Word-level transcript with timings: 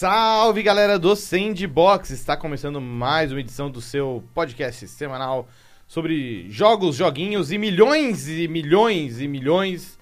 Salve 0.00 0.62
galera 0.62 0.96
do 0.96 1.16
Sandbox! 1.16 2.10
Está 2.10 2.36
começando 2.36 2.80
mais 2.80 3.32
uma 3.32 3.40
edição 3.40 3.68
do 3.68 3.80
seu 3.80 4.22
podcast 4.32 4.86
semanal 4.86 5.48
sobre 5.88 6.48
jogos, 6.48 6.94
joguinhos 6.94 7.50
e 7.50 7.58
milhões 7.58 8.28
e 8.28 8.46
milhões 8.46 9.20
e 9.20 9.26
milhões 9.26 9.98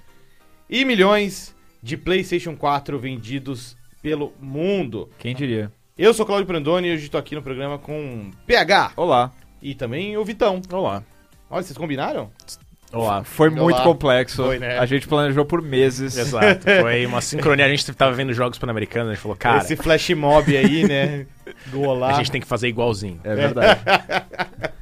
e 0.69 0.85
milhões 0.85 1.57
de 1.83 1.97
PlayStation 1.97 2.55
4 2.55 2.99
vendidos 2.99 3.75
pelo 4.03 4.35
mundo. 4.39 5.09
Quem 5.19 5.35
diria? 5.35 5.73
Eu 5.97 6.13
sou 6.13 6.27
Claudio 6.27 6.47
Prandoni 6.47 6.89
e 6.89 6.93
hoje 6.93 7.07
estou 7.07 7.19
aqui 7.19 7.35
no 7.35 7.41
programa 7.41 7.79
com 7.79 8.31
PH 8.47 8.93
Olá. 8.99 9.33
e 9.63 9.75
também 9.75 10.15
o 10.19 10.25
Vitão. 10.27 10.61
Olá. 10.71 11.03
Olha, 11.49 11.63
vocês 11.63 11.79
combinaram? 11.79 12.31
Olá. 12.97 13.25
Foi 13.25 13.49
Olá. 13.51 13.63
muito 13.63 13.83
complexo. 13.83 14.45
Foi, 14.45 14.59
né? 14.59 14.79
A 14.79 14.87
gente 14.87 15.07
planejou 15.07 15.45
por 15.45 15.61
meses. 15.63 16.17
Exato. 16.17 16.65
Foi 16.81 17.07
uma 17.07 17.21
sincronia. 17.21 17.67
A 17.67 17.69
gente 17.69 17.93
tava 17.93 18.13
vendo 18.13 18.33
jogos 18.33 18.59
pan-americanos, 18.59 19.11
a 19.11 19.15
gente 19.15 19.23
falou, 19.23 19.37
cara, 19.37 19.59
Esse 19.59 19.77
flash 19.77 20.11
mob 20.11 20.57
aí, 20.57 20.87
né? 20.87 21.27
Do 21.67 21.83
Olá. 21.83 22.11
a 22.11 22.13
gente 22.15 22.31
tem 22.31 22.41
que 22.41 22.47
fazer 22.47 22.69
igualzinho. 22.69 23.21
É 23.25 23.35
verdade. 23.35 23.81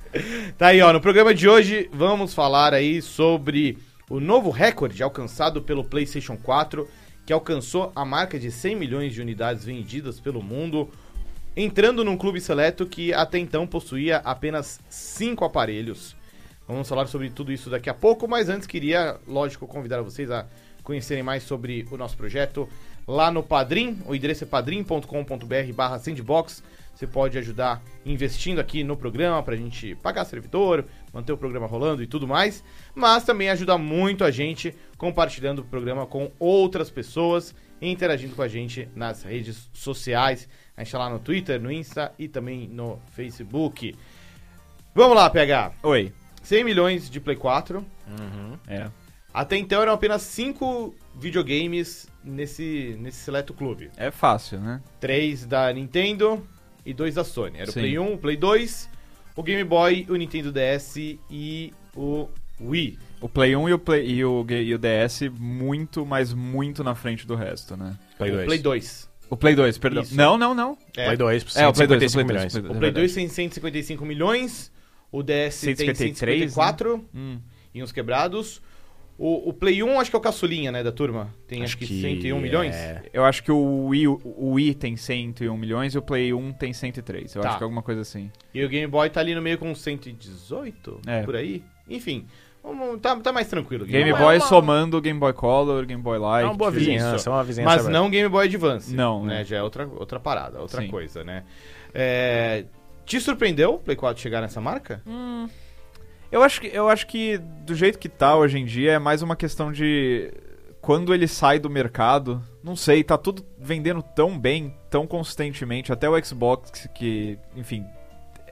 Tá 0.56 0.68
aí, 0.68 0.80
ó. 0.80 0.92
No 0.92 1.00
programa 1.00 1.34
de 1.34 1.48
hoje 1.48 1.90
vamos 1.92 2.32
falar 2.32 2.72
aí 2.72 3.02
sobre 3.02 3.78
o 4.08 4.20
novo 4.20 4.48
recorde 4.48 5.02
alcançado 5.02 5.60
pelo 5.60 5.82
PlayStation 5.82 6.36
4, 6.36 6.88
que 7.26 7.32
alcançou 7.32 7.90
a 7.96 8.04
marca 8.04 8.38
de 8.38 8.48
100 8.48 8.76
milhões 8.76 9.12
de 9.12 9.20
unidades 9.20 9.64
vendidas 9.64 10.20
pelo 10.20 10.40
mundo, 10.40 10.88
entrando 11.56 12.04
num 12.04 12.16
clube 12.16 12.40
seleto 12.40 12.86
que 12.86 13.12
até 13.12 13.38
então 13.38 13.66
possuía 13.66 14.18
apenas 14.18 14.78
5 14.88 15.44
aparelhos. 15.44 16.16
Vamos 16.66 16.88
falar 16.88 17.06
sobre 17.06 17.30
tudo 17.30 17.52
isso 17.52 17.68
daqui 17.68 17.90
a 17.90 17.94
pouco, 17.94 18.26
mas 18.26 18.48
antes 18.48 18.66
queria, 18.66 19.18
lógico, 19.26 19.66
convidar 19.66 20.00
vocês 20.02 20.30
a 20.30 20.46
conhecerem 20.82 21.22
mais 21.22 21.42
sobre 21.42 21.86
o 21.90 21.96
nosso 21.96 22.16
projeto 22.16 22.68
lá 23.06 23.30
no 23.30 23.42
Padrim, 23.42 23.98
o 24.06 24.14
endereço 24.14 24.44
é 24.44 24.46
padrim.com.br 24.46 25.72
barra 25.74 25.98
sandbox. 25.98 26.62
Você 26.94 27.08
pode 27.08 27.36
ajudar 27.36 27.82
investindo 28.06 28.60
aqui 28.60 28.84
no 28.84 28.96
programa 28.96 29.42
pra 29.42 29.56
gente 29.56 29.96
pagar 29.96 30.24
servidor, 30.24 30.84
manter 31.12 31.32
o 31.32 31.36
programa 31.36 31.66
rolando 31.66 32.02
e 32.04 32.06
tudo 32.06 32.26
mais, 32.26 32.62
mas 32.94 33.24
também 33.24 33.50
ajuda 33.50 33.76
muito 33.76 34.22
a 34.22 34.30
gente 34.30 34.72
compartilhando 34.96 35.58
o 35.58 35.64
programa 35.64 36.06
com 36.06 36.30
outras 36.38 36.90
pessoas 36.90 37.52
e 37.80 37.90
interagindo 37.90 38.36
com 38.36 38.42
a 38.42 38.48
gente 38.48 38.88
nas 38.94 39.24
redes 39.24 39.68
sociais. 39.72 40.48
A 40.76 40.84
gente 40.84 40.92
tá 40.92 40.98
lá 40.98 41.10
no 41.10 41.18
Twitter, 41.18 41.60
no 41.60 41.70
Insta 41.70 42.12
e 42.16 42.28
também 42.28 42.68
no 42.68 43.00
Facebook. 43.12 43.96
Vamos 44.94 45.16
lá, 45.16 45.28
PH. 45.28 45.72
Oi. 45.82 46.23
100 46.44 46.64
milhões 46.64 47.10
de 47.10 47.18
Play 47.20 47.36
4. 47.36 47.84
É. 48.68 48.88
Até 49.32 49.56
então 49.56 49.82
eram 49.82 49.92
apenas 49.92 50.22
5 50.22 50.94
videogames 51.16 52.06
nesse, 52.22 52.96
nesse 53.00 53.18
seleto 53.18 53.52
clube. 53.52 53.90
É 53.96 54.10
fácil, 54.12 54.60
né? 54.60 54.80
3 55.00 55.44
da 55.46 55.72
Nintendo 55.72 56.46
e 56.86 56.94
2 56.94 57.16
da 57.16 57.24
Sony. 57.24 57.58
Era 57.58 57.72
Sim. 57.72 57.80
o 57.80 57.82
Play 57.82 57.98
1, 57.98 58.12
o 58.12 58.18
Play 58.18 58.36
2, 58.36 58.90
o 59.34 59.42
Game 59.42 59.64
Boy, 59.64 60.06
o 60.08 60.14
Nintendo 60.14 60.52
DS 60.52 60.96
e 61.28 61.72
o 61.96 62.28
Wii. 62.60 62.98
O 63.20 63.28
Play 63.28 63.56
1 63.56 63.68
e 63.68 63.72
o, 63.72 63.78
Play, 63.78 64.06
e, 64.08 64.24
o, 64.24 64.46
e 64.48 64.74
o 64.74 64.78
DS 64.78 65.22
muito, 65.36 66.06
mas 66.06 66.32
muito 66.32 66.84
na 66.84 66.94
frente 66.94 67.26
do 67.26 67.34
resto, 67.34 67.76
né? 67.76 67.96
Play 68.18 68.30
o 68.30 68.34
2. 68.34 68.46
Play 68.46 68.58
2. 68.60 69.10
O 69.30 69.36
Play 69.36 69.54
2, 69.56 69.78
perdão. 69.78 70.02
Isso. 70.02 70.14
Não, 70.14 70.36
não, 70.36 70.54
não. 70.54 70.78
É, 70.96 71.06
Play 71.06 71.16
2, 71.16 71.56
É, 71.56 71.66
o 71.66 71.72
Play 71.72 71.86
2, 71.88 72.02
o 72.04 72.08
155 72.10 72.12
Play 72.12 72.24
2. 72.24 72.54
milhões. 72.54 72.54
o 72.54 72.76
o 72.76 72.78
Play 72.78 72.90
2 72.92 73.14
tem 73.14 73.28
155 73.28 74.04
milhões, 74.04 74.70
o 75.18 75.22
DS 75.22 75.60
tem 75.60 75.76
153, 75.76 76.52
154 76.52 77.04
Hum. 77.14 77.38
e 77.74 77.82
uns 77.82 77.92
quebrados. 77.92 78.60
O, 79.16 79.50
o 79.50 79.52
Play 79.52 79.80
1 79.80 80.00
acho 80.00 80.10
que 80.10 80.16
é 80.16 80.18
o 80.18 80.22
caçulinha, 80.22 80.72
né, 80.72 80.82
da 80.82 80.90
turma. 80.90 81.32
Tem 81.46 81.62
acho, 81.62 81.78
que, 81.78 81.86
101 81.86 82.36
milhões. 82.40 82.74
é. 82.74 83.00
Eu 83.12 83.24
acho 83.24 83.44
que 83.44 83.52
o 83.52 83.86
Wii, 83.86 84.08
o 84.08 84.50
Wii 84.54 84.74
tem 84.74 84.96
101 84.96 85.56
milhões 85.56 85.94
e 85.94 85.98
o 85.98 86.02
Play 86.02 86.34
1 86.34 86.52
tem 86.54 86.72
103. 86.72 87.32
Eu 87.36 87.42
Tá. 87.42 87.48
acho 87.50 87.58
que 87.58 87.62
é 87.62 87.66
alguma 87.66 87.80
coisa 87.82 88.00
assim. 88.00 88.28
E 88.52 88.64
o 88.64 88.68
Game 88.68 88.88
Boy 88.88 89.08
tá 89.08 89.20
ali 89.20 89.32
no 89.32 89.40
meio 89.40 89.56
com 89.56 89.72
118, 89.72 91.00
É. 91.06 91.22
por 91.22 91.36
aí. 91.36 91.62
Enfim, 91.88 92.26
tá, 93.00 93.14
tá 93.20 93.32
mais 93.32 93.46
tranquilo. 93.46 93.84
o 93.84 93.86
Game 93.86 94.10
Boy. 94.10 94.20
Boy 94.20 94.34
é 94.34 94.38
uma- 94.40 94.46
somando 94.48 95.00
Game 95.00 95.20
Boy 95.20 95.32
Color, 95.32 95.86
Game 95.86 96.02
Boy 96.02 96.16
É 96.16 96.20
Light. 96.20 96.44
uma 96.46 96.54
boa 96.54 96.72
vizinhança, 96.72 97.30
é 97.30 97.32
uma 97.32 97.44
vizinhança. 97.44 97.70
Mas 97.72 97.80
aberta. 97.86 97.98
não 98.00 98.10
Game 98.10 98.28
Boy 98.28 98.46
Advance. 98.46 98.92
Não, 98.92 99.24
né? 99.24 99.38
né? 99.38 99.44
Já 99.44 99.58
é 99.58 99.62
outra, 99.62 99.86
outra 99.86 100.18
parada, 100.18 100.60
outra 100.60 100.82
Sim. 100.82 100.88
coisa, 100.88 101.22
né? 101.22 101.44
É, 101.94 102.64
Te 103.04 103.20
surpreendeu 103.20 103.74
o 103.74 103.78
Play 103.78 103.96
4 103.96 104.22
chegar 104.22 104.40
nessa 104.40 104.60
marca? 104.60 105.02
Eu 106.32 106.42
acho, 106.42 106.60
que, 106.60 106.66
eu 106.68 106.88
acho 106.88 107.06
que 107.06 107.38
do 107.38 107.74
jeito 107.74 107.98
que 107.98 108.08
tá 108.08 108.34
hoje 108.36 108.58
em 108.58 108.64
dia 108.64 108.92
é 108.92 108.98
mais 108.98 109.22
uma 109.22 109.36
questão 109.36 109.70
de 109.70 110.32
quando 110.80 111.14
ele 111.14 111.28
sai 111.28 111.58
do 111.58 111.70
mercado, 111.70 112.42
não 112.62 112.74
sei, 112.74 113.04
tá 113.04 113.16
tudo 113.16 113.44
vendendo 113.58 114.02
tão 114.02 114.38
bem, 114.38 114.76
tão 114.90 115.06
consistentemente, 115.06 115.92
até 115.92 116.08
o 116.08 116.24
Xbox 116.24 116.88
que, 116.94 117.38
enfim, 117.54 117.86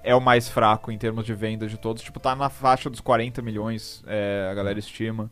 é 0.02 0.14
o 0.14 0.20
mais 0.20 0.48
fraco 0.48 0.90
em 0.90 0.96
termos 0.96 1.26
de 1.26 1.34
vendas 1.34 1.70
de 1.70 1.76
todos, 1.76 2.02
tipo, 2.02 2.20
tá 2.20 2.34
na 2.34 2.48
faixa 2.48 2.88
dos 2.88 3.00
40 3.00 3.42
milhões, 3.42 4.02
é, 4.06 4.48
a 4.50 4.54
galera 4.54 4.78
estima. 4.78 5.30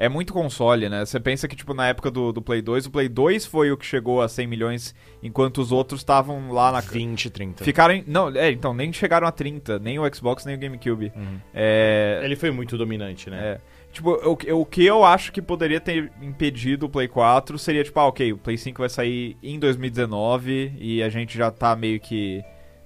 É 0.00 0.08
muito 0.08 0.32
console, 0.32 0.88
né? 0.88 1.04
Você 1.04 1.18
pensa 1.18 1.48
que, 1.48 1.56
tipo, 1.56 1.74
na 1.74 1.88
época 1.88 2.08
do, 2.08 2.30
do 2.32 2.40
Play 2.40 2.62
2, 2.62 2.86
o 2.86 2.90
Play 2.92 3.08
2 3.08 3.44
foi 3.44 3.72
o 3.72 3.76
que 3.76 3.84
chegou 3.84 4.22
a 4.22 4.28
100 4.28 4.46
milhões, 4.46 4.94
enquanto 5.20 5.58
os 5.58 5.72
outros 5.72 6.00
estavam 6.02 6.52
lá 6.52 6.70
na... 6.70 6.78
20, 6.80 7.28
30. 7.30 7.64
Ficaram... 7.64 7.94
em- 7.94 8.04
Não, 8.06 8.28
é, 8.28 8.48
então, 8.52 8.72
nem 8.72 8.92
chegaram 8.92 9.26
a 9.26 9.32
30, 9.32 9.80
nem 9.80 9.98
o 9.98 10.14
Xbox, 10.14 10.44
nem 10.46 10.54
o 10.54 10.58
GameCube. 10.58 11.12
Uhum. 11.16 11.40
É, 11.52 12.20
Ele 12.22 12.36
foi 12.36 12.52
muito 12.52 12.78
dominante, 12.78 13.28
né? 13.28 13.38
é. 13.42 13.60
Tipo, 13.90 14.10
o, 14.12 14.60
o 14.60 14.64
que 14.66 14.84
eu 14.84 15.02
acho 15.04 15.32
que 15.32 15.42
poderia 15.42 15.80
ter 15.80 16.12
impedido 16.22 16.86
o 16.86 16.88
Play 16.88 17.08
4 17.08 17.58
seria, 17.58 17.82
tipo, 17.82 17.98
ah, 17.98 18.06
ok, 18.06 18.32
o 18.34 18.38
Play 18.38 18.56
5 18.56 18.78
vai 18.80 18.88
sair 18.88 19.36
em 19.42 19.58
2019 19.58 20.74
e 20.78 21.02
a 21.02 21.08
gente 21.08 21.36
já 21.36 21.50
tá 21.50 21.74
meio 21.74 21.98
que 21.98 22.42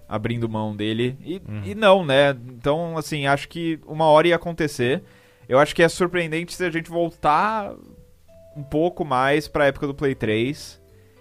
abrindo 0.08 0.48
mão 0.48 0.74
dele. 0.74 1.16
E, 1.24 1.36
Uhum. 1.46 1.62
e 1.64 1.74
não, 1.74 2.04
né? 2.04 2.30
Então, 2.48 2.96
assim, 2.96 3.26
acho 3.26 3.48
que 3.48 3.78
uma 3.86 4.04
hora 4.06 4.28
ia 4.28 4.36
acontecer. 4.36 5.02
Eu 5.52 5.58
acho 5.58 5.74
que 5.74 5.82
é 5.82 5.88
surpreendente 5.88 6.54
se 6.54 6.64
a 6.64 6.70
gente 6.70 6.88
voltar 6.88 7.74
um 8.56 8.62
pouco 8.62 9.04
mais 9.04 9.46
pra 9.48 9.66
época 9.66 9.86
do 9.86 9.94
Play 9.94 10.14
3. 10.14 10.80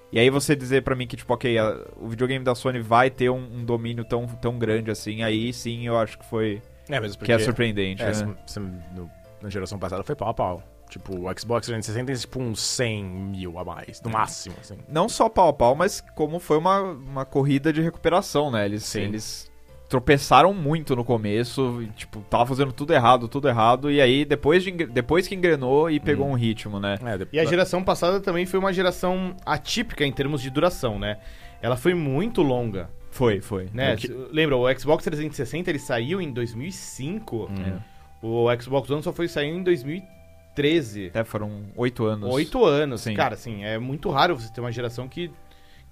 E 0.09 0.17
aí 0.19 0.29
você 0.29 0.55
dizer 0.55 0.83
pra 0.83 0.95
mim 0.95 1.05
que, 1.05 1.17
tipo, 1.17 1.33
ok, 1.33 1.57
a- 1.57 1.85
o 1.97 2.07
videogame 2.07 2.43
da 2.45 2.55
Sony 2.55 2.79
vai 2.79 3.09
ter 3.09 3.29
um, 3.29 3.43
um 3.57 3.65
domínio 3.65 4.05
tão, 4.05 4.25
tão 4.25 4.57
grande 4.57 4.89
assim, 4.89 5.21
aí 5.21 5.51
sim 5.51 5.85
eu 5.85 5.97
acho 5.97 6.17
que 6.17 6.25
foi. 6.25 6.61
É, 6.89 6.97
mesmo 7.01 7.17
porque... 7.17 7.25
que 7.35 7.41
é 7.41 7.43
surpreendente, 7.43 8.01
É, 8.03 8.05
né? 8.05 8.13
se- 8.13 8.53
se- 8.53 8.59
no- 8.61 9.11
na 9.41 9.49
geração 9.49 9.77
passada 9.77 10.01
foi 10.01 10.15
pau 10.15 10.29
a 10.29 10.33
pau. 10.33 10.63
Tipo, 10.89 11.13
o 11.29 11.39
Xbox 11.39 11.67
360 11.67 12.05
tem 12.05 12.15
tipo 12.15 12.39
uns 12.41 12.61
100 12.61 13.03
mil 13.03 13.59
a 13.59 13.65
mais, 13.65 14.01
no 14.01 14.09
máximo, 14.09 14.55
assim. 14.61 14.77
não 14.87 15.09
só 15.09 15.27
pau 15.27 15.49
a 15.49 15.53
pau, 15.53 15.75
mas 15.75 15.99
como 16.15 16.39
foi 16.39 16.57
uma, 16.57 16.79
uma 16.81 17.25
corrida 17.25 17.73
de 17.73 17.81
recuperação, 17.81 18.49
né? 18.49 18.63
Eles, 18.65 18.85
Sim. 18.85 19.01
eles 19.01 19.50
tropeçaram 19.91 20.53
muito 20.53 20.95
no 20.95 21.03
começo, 21.03 21.85
tipo, 21.97 22.21
tava 22.29 22.45
fazendo 22.45 22.71
tudo 22.71 22.93
errado, 22.93 23.27
tudo 23.27 23.49
errado, 23.49 23.91
e 23.91 23.99
aí 23.99 24.23
depois, 24.23 24.63
de, 24.63 24.71
depois 24.71 25.27
que 25.27 25.35
engrenou 25.35 25.91
e 25.91 25.99
pegou 25.99 26.25
um 26.29 26.33
ritmo, 26.33 26.79
né? 26.79 26.97
É, 27.03 27.17
de- 27.17 27.27
E 27.33 27.37
a 27.41 27.43
geração 27.43 27.83
passada 27.83 28.21
também 28.21 28.45
foi 28.45 28.57
uma 28.57 28.71
geração 28.71 29.35
atípica 29.45 30.05
em 30.05 30.11
termos 30.13 30.41
de 30.41 30.49
duração, 30.49 30.97
né? 30.97 31.17
Ela 31.61 31.75
foi 31.75 31.93
muito 31.93 32.41
longa, 32.41 32.89
Foi, 33.11 33.41
foi. 33.41 33.67
né? 33.73 33.93
O 33.95 33.97
que- 33.97 34.07
Lembra, 34.31 34.55
o 34.55 34.79
Xbox 34.79 35.03
360 35.03 35.69
ele 35.69 35.77
saiu 35.79 36.21
em 36.21 36.31
2005. 36.31 37.49
Hum. 37.51 37.79
O 38.21 38.47
Xbox 38.61 38.89
One 38.89 39.03
só 39.03 39.11
foi 39.11 39.27
sair 39.27 39.49
em 39.49 39.61
2013. 39.61 41.07
Até 41.07 41.25
foram 41.25 41.63
oito 41.75 42.05
anos. 42.05 42.33
Oito 42.33 42.63
anos. 42.63 43.01
Sim. 43.01 43.13
Cara, 43.13 43.33
assim, 43.33 43.65
é 43.65 43.77
muito 43.77 44.09
raro 44.09 44.39
você 44.39 44.51
ter 44.53 44.61
uma 44.61 44.71
geração 44.71 45.07
que, 45.09 45.29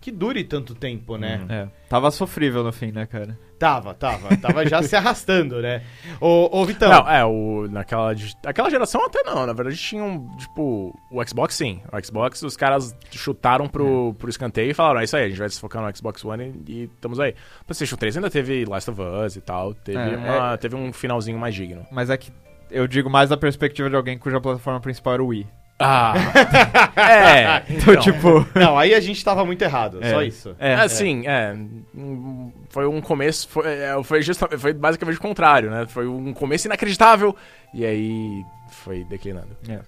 que 0.02 0.12
dure 0.12 0.44
tanto 0.46 0.74
tempo, 0.74 1.18
né? 1.18 1.42
Uhum. 1.42 1.54
É. 1.54 1.68
Tava 1.90 2.10
sofrível 2.12 2.64
no 2.64 2.72
fim, 2.72 2.92
né, 2.92 3.06
cara? 3.06 3.38
Tava, 3.60 3.94
tava. 3.94 4.38
Tava 4.38 4.66
já 4.66 4.82
se 4.82 4.96
arrastando, 4.96 5.62
né? 5.62 5.84
Ô, 6.22 6.50
ô 6.60 6.66
Vitão. 6.66 6.90
Não, 6.90 7.10
é, 7.10 7.26
o, 7.26 7.68
naquela, 7.70 8.14
de- 8.14 8.34
aquela 8.46 8.70
geração 8.70 9.06
até 9.06 9.22
não, 9.24 9.46
na 9.46 9.52
verdade 9.52 9.76
tinha 9.76 10.02
um, 10.02 10.30
tipo, 10.38 10.98
o 11.12 11.28
Xbox 11.28 11.56
sim, 11.56 11.82
o 11.92 12.06
Xbox 12.06 12.42
os 12.44 12.56
caras 12.56 12.96
chutaram 13.12 13.68
pro, 13.68 14.14
pro 14.18 14.30
escanteio 14.30 14.72
e 14.72 14.74
falaram, 14.74 15.02
é 15.02 15.04
isso 15.04 15.18
aí, 15.18 15.26
a 15.26 15.30
gente 15.30 15.40
vai 15.40 15.50
se 15.50 15.60
focar 15.60 15.84
no 15.84 15.94
Xbox 15.98 16.24
One 16.24 16.64
e, 16.66 16.72
e 16.72 16.84
estamos 16.86 17.20
aí. 17.20 17.36
O 17.62 17.66
PlayStation 17.66 17.98
3 17.98 18.16
ainda 18.18 18.30
teve 18.30 18.64
Last 18.66 18.90
of 18.92 19.02
Us 19.02 19.36
e 19.36 19.42
tal, 19.42 19.74
teve, 19.74 19.98
É, 20.00 20.16
uma, 20.16 20.58
teve 20.58 20.76
um 20.78 20.94
finalzinho 20.94 21.38
mais 21.38 21.54
digno. 21.54 21.86
Mas 21.92 22.10
é 22.10 22.16
que 22.18 22.32
eu 22.72 22.88
digo 22.88 23.10
mais 23.10 23.30
da 23.30 23.36
perspectiva 23.36 23.90
de 23.90 23.96
alguém 23.98 24.18
cuja 24.18 24.40
plataforma 24.40 24.80
principal 24.80 25.16
era 25.16 25.24
o 25.24 25.28
Wii. 25.28 25.46
Ah, 25.80 26.14
é, 26.98 27.64
Então, 27.74 27.94
então, 27.94 28.04
tipo... 28.04 28.46
Não, 28.54 28.78
aí 28.78 28.94
a 28.94 29.00
gente 29.00 29.24
tava 29.24 29.46
muito 29.46 29.62
errado, 29.62 30.00
É. 30.02 30.12
só 30.12 30.22
isso. 30.22 30.56
É, 30.60 30.74
assim, 30.76 31.26
é, 31.26 31.54
hum, 31.96 32.52
foi 32.70 32.86
um 32.86 33.00
começo, 33.00 33.48
foi, 33.48 33.66
é, 33.66 34.04
foi, 34.04 34.22
justa- 34.22 34.50
foi 34.58 34.74
basicamente 34.74 35.18
o 35.18 35.22
contrário, 35.22 35.70
né, 35.72 35.86
foi 35.88 36.06
um 36.08 36.34
começo 36.34 36.68
inacreditável 36.68 37.36
e 37.74 37.86
aí 37.86 38.44
foi 38.72 39.04
declinando. 39.06 39.56
é. 39.70 39.80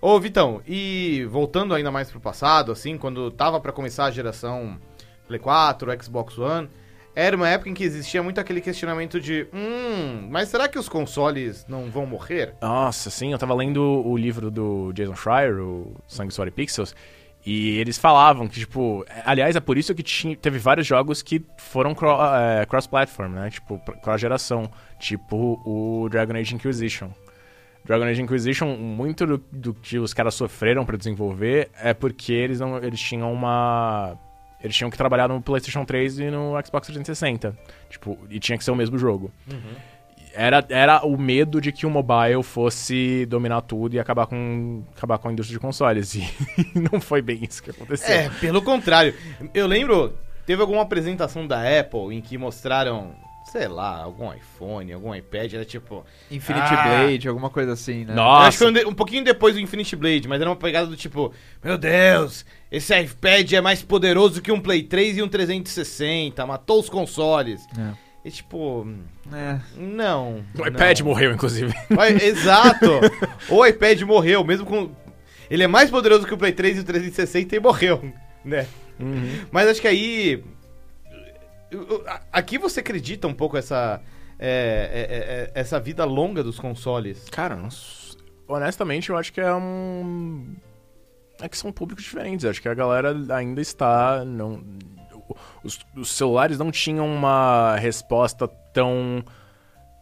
Ô, 0.00 0.20
Vitão, 0.20 0.60
e 0.66 1.26
voltando 1.30 1.74
ainda 1.74 1.90
mais 1.90 2.10
pro 2.10 2.20
passado, 2.20 2.70
assim, 2.70 2.96
quando 2.98 3.30
tava 3.30 3.58
pra 3.58 3.72
começar 3.72 4.04
a 4.04 4.10
geração 4.10 4.76
Play 5.26 5.40
4, 5.40 5.90
Xbox 6.04 6.38
One, 6.38 6.68
era 7.16 7.34
uma 7.34 7.48
época 7.48 7.68
em 7.70 7.74
que 7.74 7.82
existia 7.82 8.22
muito 8.22 8.38
aquele 8.38 8.60
questionamento 8.60 9.18
de, 9.20 9.48
hum, 9.52 10.28
mas 10.30 10.48
será 10.50 10.68
que 10.68 10.78
os 10.78 10.88
consoles 10.88 11.64
não 11.66 11.90
vão 11.90 12.06
morrer? 12.06 12.54
Nossa, 12.62 13.10
sim, 13.10 13.32
eu 13.32 13.38
tava 13.38 13.54
lendo 13.54 13.80
o 13.82 14.16
livro 14.16 14.50
do 14.50 14.92
Jason 14.92 15.16
Schreier, 15.16 15.58
o 15.60 15.96
Sangue, 16.06 16.32
Suor 16.32 16.46
e 16.46 16.50
Pixels, 16.52 16.94
E 17.48 17.78
eles 17.78 17.96
falavam 17.96 18.48
que, 18.48 18.58
tipo. 18.58 19.04
Aliás, 19.24 19.54
é 19.54 19.60
por 19.60 19.78
isso 19.78 19.94
que 19.94 20.02
tinha, 20.02 20.36
teve 20.36 20.58
vários 20.58 20.84
jogos 20.86 21.22
que 21.22 21.44
foram 21.58 21.94
cro- 21.94 22.18
é, 22.34 22.66
cross-platform, 22.66 23.32
né? 23.34 23.50
Tipo, 23.50 23.78
cross-geração. 24.02 24.68
Tipo 24.98 25.60
o 25.64 26.08
Dragon 26.10 26.34
Age 26.34 26.56
Inquisition. 26.56 27.08
Dragon 27.84 28.04
Age 28.06 28.20
Inquisition, 28.20 28.76
muito 28.76 29.24
do, 29.24 29.38
do 29.52 29.72
que 29.72 29.96
os 29.96 30.12
caras 30.12 30.34
sofreram 30.34 30.84
pra 30.84 30.96
desenvolver 30.96 31.70
é 31.80 31.94
porque 31.94 32.32
eles, 32.32 32.58
não, 32.58 32.78
eles 32.78 32.98
tinham 32.98 33.32
uma. 33.32 34.18
Eles 34.62 34.74
tinham 34.74 34.90
que 34.90 34.96
trabalhar 34.96 35.28
no 35.28 35.40
PlayStation 35.40 35.84
3 35.84 36.18
e 36.18 36.30
no 36.30 36.52
Xbox 36.64 36.86
360. 36.86 37.56
Tipo, 37.90 38.18
e 38.30 38.40
tinha 38.40 38.56
que 38.56 38.64
ser 38.64 38.70
o 38.70 38.76
mesmo 38.76 38.98
jogo. 38.98 39.30
Era, 40.34 40.64
era 40.68 41.06
o 41.06 41.16
medo 41.16 41.60
de 41.60 41.72
que 41.72 41.86
o 41.86 41.90
mobile 41.90 42.42
fosse 42.42 43.24
dominar 43.26 43.62
tudo 43.62 43.94
e 43.94 44.00
acabar 44.00 44.26
com, 44.26 44.82
acabar 44.94 45.18
com 45.18 45.28
a 45.28 45.32
indústria 45.32 45.56
de 45.56 45.60
consoles. 45.60 46.14
E 46.16 46.80
não 46.92 47.00
foi 47.00 47.22
bem 47.22 47.42
isso 47.42 47.62
que 47.62 47.70
aconteceu. 47.70 48.14
É, 48.14 48.28
pelo 48.40 48.60
contrário. 48.60 49.14
Eu 49.54 49.66
lembro, 49.66 50.18
teve 50.44 50.60
alguma 50.60 50.82
apresentação 50.82 51.46
da 51.46 51.60
Apple 51.80 52.14
em 52.14 52.20
que 52.20 52.36
mostraram, 52.36 53.14
sei 53.52 53.68
lá, 53.68 54.02
algum 54.02 54.32
iPhone, 54.32 54.92
algum 54.92 55.14
iPad, 55.14 55.54
era 55.54 55.64
tipo... 55.64 56.04
Infinity 56.30 56.66
Ah. 56.74 56.82
Blade, 56.98 57.28
alguma 57.28 57.48
coisa 57.50 57.72
assim, 57.72 58.04
né? 58.04 58.12
Eu 58.12 58.16
Nossa, 58.16 58.48
acho 58.48 58.58
que 58.58 58.64
foi 58.64 58.70
um, 58.70 58.72
de- 58.74 58.86
um 58.86 58.94
pouquinho 58.94 59.24
depois 59.24 59.54
do 59.54 59.60
Infinity 59.60 59.94
Blade, 59.96 60.28
mas 60.28 60.40
era 60.40 60.50
uma 60.50 60.56
pegada 60.56 60.86
do 60.86 60.96
tipo, 60.96 61.32
meu 61.64 61.78
Deus, 61.78 62.44
esse 62.70 62.98
iPad 62.98 63.52
é 63.52 63.60
mais 63.60 63.82
poderoso 63.82 64.42
que 64.42 64.50
um 64.52 64.60
Play 64.60 64.82
3 64.82 65.18
e 65.18 65.22
um 65.22 65.28
360, 65.28 66.44
matou 66.46 66.80
os 66.80 66.88
consoles. 66.88 67.64
É. 67.78 68.06
E 68.24 68.30
tipo, 68.32 68.84
É. 69.32 69.60
não. 69.76 70.44
o 70.58 70.66
iPad 70.66 70.98
não. 71.00 71.06
morreu, 71.06 71.32
inclusive. 71.32 71.72
Vai- 71.88 72.12
Exato! 72.20 72.90
o 73.48 73.64
iPad 73.64 74.02
morreu, 74.02 74.42
mesmo 74.42 74.66
com. 74.66 74.90
Ele 75.48 75.62
é 75.62 75.68
mais 75.68 75.88
poderoso 75.90 76.26
que 76.26 76.34
o 76.34 76.36
Play 76.36 76.50
3 76.52 76.78
e 76.78 76.80
o 76.80 76.84
360 76.84 77.54
e 77.54 77.60
morreu, 77.60 78.12
né? 78.44 78.66
Mas 79.52 79.68
acho 79.68 79.80
que 79.80 79.86
aí. 79.86 80.42
Aqui 82.32 82.58
você 82.58 82.80
acredita 82.80 83.26
um 83.26 83.34
pouco 83.34 83.56
essa. 83.56 84.00
é, 84.38 85.50
é, 85.54 85.58
é, 85.58 85.60
essa 85.60 85.80
vida 85.80 86.04
longa 86.04 86.42
dos 86.42 86.58
consoles. 86.58 87.28
Cara, 87.30 87.58
honestamente, 88.46 89.10
eu 89.10 89.16
acho 89.16 89.32
que 89.32 89.40
é 89.40 89.52
um. 89.54 90.54
É 91.40 91.48
que 91.48 91.58
são 91.58 91.72
públicos 91.72 92.04
diferentes. 92.04 92.44
Eu 92.44 92.50
acho 92.50 92.62
que 92.62 92.68
a 92.68 92.74
galera 92.74 93.14
ainda 93.34 93.60
está. 93.60 94.24
Não... 94.24 94.62
Os, 95.62 95.80
os 95.96 96.10
celulares 96.10 96.58
não 96.58 96.70
tinham 96.70 97.06
uma 97.06 97.76
resposta 97.76 98.46
tão 98.72 99.24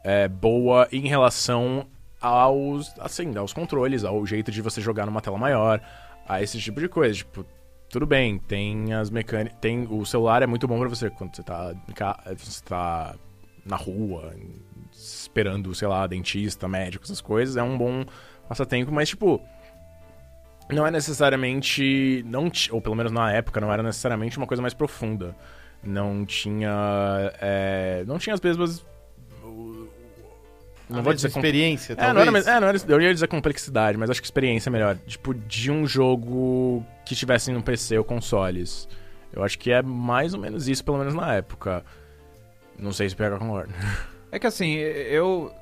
é, 0.05 0.29
boa 0.29 0.87
em 0.93 1.09
relação 1.09 1.87
aos. 2.21 2.93
Assim, 2.99 3.37
aos 3.37 3.53
controles, 3.53 4.05
ao 4.05 4.25
jeito 4.27 4.53
de 4.53 4.61
você 4.61 4.81
jogar 4.81 5.07
numa 5.07 5.21
tela 5.21 5.39
maior, 5.39 5.81
a 6.29 6.43
esse 6.43 6.59
tipo 6.59 6.79
de 6.79 6.89
coisa. 6.89 7.15
Tipo, 7.15 7.47
tudo 7.95 8.07
bem, 8.07 8.39
tem 8.39 8.93
as 8.93 9.09
mecânicas. 9.09 9.57
Tem, 9.61 9.87
o 9.89 10.05
celular 10.05 10.43
é 10.43 10.49
muito 10.49 10.67
bom 10.67 10.81
pra 10.81 10.89
você 10.89 11.09
quando 11.11 11.37
você 11.37 11.45
tá, 11.45 11.73
você 12.37 12.65
tá 12.65 13.15
na 13.65 13.77
rua, 13.77 14.35
esperando, 14.93 15.73
sei 15.77 15.87
lá, 15.87 16.05
dentista, 16.05 16.67
médico, 16.67 17.05
essas 17.05 17.21
coisas. 17.21 17.57
É 17.57 17.63
um 17.63 17.79
bom 17.79 18.05
passatempo, 18.49 18.91
mas, 18.91 19.11
tipo. 19.11 19.41
Não 20.69 20.85
é 20.85 20.91
necessariamente. 20.91 22.25
Não 22.27 22.51
ou 22.73 22.83
pelo 22.83 22.97
menos 22.97 23.13
na 23.13 23.33
época, 23.33 23.61
não 23.61 23.73
era 23.73 23.83
necessariamente 23.83 24.39
uma 24.39 24.47
coisa 24.49 24.61
mais 24.61 24.75
profunda. 24.75 25.37
Não 25.81 26.27
tinha. 26.27 27.33
é, 27.41 28.03
não 28.09 28.19
tinha 28.19 28.35
as 28.35 28.41
mesmas. 28.41 28.85
Não 30.89 30.99
A 30.99 31.03
vou 31.03 31.15
dizer 31.15 31.31
com- 31.33 31.39
experiência, 31.39 31.95
é, 31.95 31.97
talvez. 31.97 32.27
não 32.27 32.37
era, 32.37 32.51
é, 32.51 32.61
não 32.61 32.69
era, 32.69 32.79
eu 32.89 33.01
ia 33.01 33.13
dizer 33.15 33.27
complexidade, 33.27 33.97
mas 33.97 34.11
acho 34.11 34.21
que 34.21 34.27
experiência 34.27 34.69
é 34.69 34.73
melhor. 34.73 34.97
Tipo, 35.07 35.33
de 35.35 35.71
um 35.71 35.87
jogo 35.87 36.85
que 37.07 37.15
tivesse 37.15 37.51
no 37.53 37.63
PC 37.63 37.97
ou 37.99 38.05
consoles. 38.05 38.87
Eu 39.33 39.43
acho 39.43 39.59
que 39.59 39.71
é 39.73 39.83
mais 39.83 40.35
ou 40.35 40.41
menos 40.41 40.69
isso, 40.69 40.85
pelo 40.85 40.99
menos 40.99 41.15
na 41.15 41.35
época. 41.35 41.85
Não 42.79 42.93
sei 42.93 43.09
se 43.09 43.17
pega 43.17 43.39
concorda. 43.39 43.73
É 44.31 44.39
que 44.41 44.49
assim, 44.49 44.73
eu. 44.75 45.53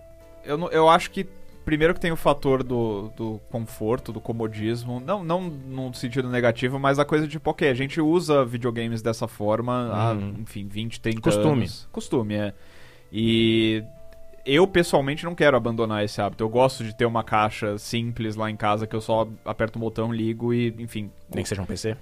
Eu, 0.44 0.58
eu 0.70 0.88
acho 0.88 1.10
que. 1.10 1.26
Primeiro 1.62 1.92
que 1.92 2.00
tem 2.00 2.10
o 2.10 2.16
fator 2.16 2.62
do, 2.64 3.12
do 3.14 3.38
conforto, 3.50 4.10
do 4.12 4.18
comodismo. 4.20 4.98
Não, 4.98 5.22
não 5.22 5.42
no 5.42 5.92
sentido 5.94 6.28
negativo, 6.30 6.78
mas 6.78 6.98
a 6.98 7.04
coisa 7.04 7.26
de 7.26 7.32
tipo, 7.32 7.50
ok, 7.50 7.68
a 7.68 7.74
gente 7.74 8.00
usa 8.00 8.44
videogames 8.46 9.02
dessa 9.02 9.28
forma 9.28 9.90
há, 9.92 10.12
Uhum. 10.12 10.36
enfim, 10.40 10.66
20, 10.66 11.00
30 11.02 11.20
Costume. 11.20 11.52
anos. 11.60 11.86
Costume, 11.92 12.34
é. 12.34 12.54
E 13.12 13.84
eu 14.44 14.66
pessoalmente 14.66 15.24
não 15.24 15.34
quero 15.34 15.56
abandonar 15.56 16.04
esse 16.04 16.20
hábito. 16.20 16.42
Eu 16.44 16.48
gosto 16.48 16.82
de 16.84 16.94
ter 16.94 17.04
uma 17.06 17.22
caixa 17.22 17.78
simples 17.78 18.36
lá 18.36 18.50
em 18.50 18.56
casa 18.56 18.86
que 18.86 18.94
eu 18.96 19.00
só 19.00 19.26
aperto 19.44 19.78
um 19.78 19.82
botão, 19.82 20.12
ligo 20.12 20.52
e, 20.52 20.74
enfim. 20.78 21.10
Nem 21.32 21.42
que 21.42 21.48
seja 21.48 21.62
um 21.62 21.66
PC. 21.66 21.96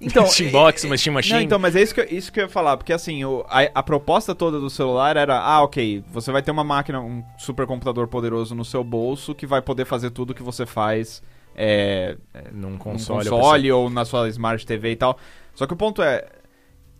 Então, 0.00 0.26
Steambox, 0.30 0.84
uma 0.84 0.96
Steam 0.96 1.14
Machine. 1.14 1.34
Não, 1.36 1.42
então, 1.42 1.58
mas 1.58 1.76
é 1.76 1.82
isso 1.82 1.94
que, 1.94 2.00
eu- 2.00 2.08
isso 2.10 2.32
que 2.32 2.40
eu 2.40 2.44
ia 2.44 2.48
falar, 2.50 2.76
porque 2.76 2.92
assim, 2.92 3.24
o- 3.24 3.44
a, 3.48 3.60
a 3.74 3.82
proposta 3.82 4.34
toda 4.34 4.58
do 4.58 4.68
celular 4.68 5.16
era, 5.16 5.38
ah, 5.38 5.62
ok, 5.62 6.02
você 6.10 6.32
vai 6.32 6.42
ter 6.42 6.50
uma 6.50 6.64
máquina, 6.64 7.00
um 7.00 7.22
supercomputador 7.38 8.08
poderoso 8.08 8.54
no 8.54 8.64
seu 8.64 8.82
bolso 8.82 9.34
que 9.34 9.46
vai 9.46 9.62
poder 9.62 9.84
fazer 9.84 10.10
tudo 10.10 10.34
que 10.34 10.42
você 10.42 10.66
faz 10.66 11.22
é, 11.54 12.16
Num 12.50 12.70
num 12.70 12.78
console. 12.78 13.28
console, 13.28 13.70
ou 13.72 13.82
ou 13.84 13.90
na 13.90 14.04
sua 14.06 14.28
Smart 14.30 14.64
TV 14.66 14.92
e 14.92 14.96
tal. 14.96 15.18
Só 15.54 15.66
que 15.66 15.74
o 15.74 15.76
ponto 15.76 16.02
é, 16.02 16.26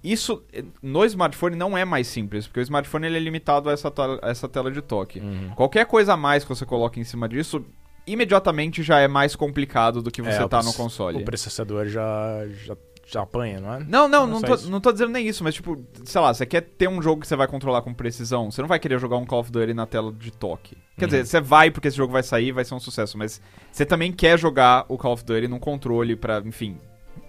isso 0.03 0.43
eh, 0.53 0.65
no 0.83 1.05
smartphone 1.05 1.55
não 1.57 1.77
é 1.79 1.85
mais 1.85 2.07
simples, 2.07 2.47
porque 2.47 2.61
o 2.61 2.63
smartphone 2.63 3.07
ele 3.07 3.17
é 3.17 3.21
limitado 3.21 3.69
a 3.69 3.73
essa, 3.73 3.91
tel- 3.91 4.19
a 4.23 4.31
essa 4.31 4.49
tela 4.49 4.71
de 4.71 4.83
toque. 4.83 5.21
Uhum. 5.21 5.51
Qualquer 5.55 5.87
coisa 5.87 6.15
a 6.15 6.17
mais 6.17 6.43
que 6.45 6.49
você 6.49 6.67
coloque 6.67 6.99
em 7.01 7.05
cima 7.05 7.29
disso, 7.29 7.65
imediatamente 8.07 8.83
já 8.83 8.99
é 9.01 9.09
mais 9.09 9.35
complicado 9.37 10.03
do 10.03 10.11
que 10.11 10.21
você 10.23 10.43
É, 10.43 10.49
tá 10.49 10.63
no 10.63 10.73
console. 10.75 11.19
O 11.23 11.25
processador 11.25 11.87
já, 11.87 12.47
já, 12.65 12.77
já 13.07 13.23
apanha, 13.23 13.61
não 13.61 13.75
é? 13.75 13.79
Não, 13.81 14.09
não, 14.09 14.09
Não 14.09 14.27
não 14.27 14.41
só 14.41 14.47
tô, 14.49 14.55
isso. 14.55 14.71
não 14.71 14.81
tô 14.81 14.93
dizendo 14.93 15.13
nem 15.13 15.27
isso, 15.27 15.45
mas 15.45 15.55
tipo, 15.55 15.77
sei 16.05 16.21
lá, 16.21 16.35
você 16.35 16.45
quer 16.45 16.63
ter 16.63 16.89
um 16.89 17.01
jogo 17.01 17.21
que 17.21 17.29
você 17.29 17.37
vai 17.37 17.47
controlar 17.47 17.83
com 17.83 17.95
precisão, 17.95 18.51
você 18.51 18.61
não 18.61 18.69
vai 18.69 18.79
querer 18.81 18.99
jogar 18.99 19.17
um 19.19 19.25
Call 19.25 19.41
of 19.41 19.53
Duty 19.53 19.73
na 19.73 19.87
tela 19.87 20.13
de 20.13 20.31
toque. 20.33 20.77
Quer 20.99 21.05
Uhum. 21.05 21.11
dizer, 21.11 21.27
você 21.27 21.41
vai 21.41 21.71
porque 21.71 21.89
esse 21.89 21.97
jogo 21.97 22.13
vai 22.13 22.23
sair, 22.23 22.51
vai 22.53 22.65
ser 22.65 22.75
um 22.75 22.81
sucesso, 22.81 23.17
mas 23.17 23.41
você 23.71 23.87
também 23.87 24.13
quer 24.13 24.39
jogar 24.39 24.85
o 24.89 24.99
Call 24.99 25.13
of 25.13 25.25
Duty 25.25 25.47
num 25.49 25.59
controle 25.61 26.17
pra, 26.17 26.43
enfim, 26.45 26.77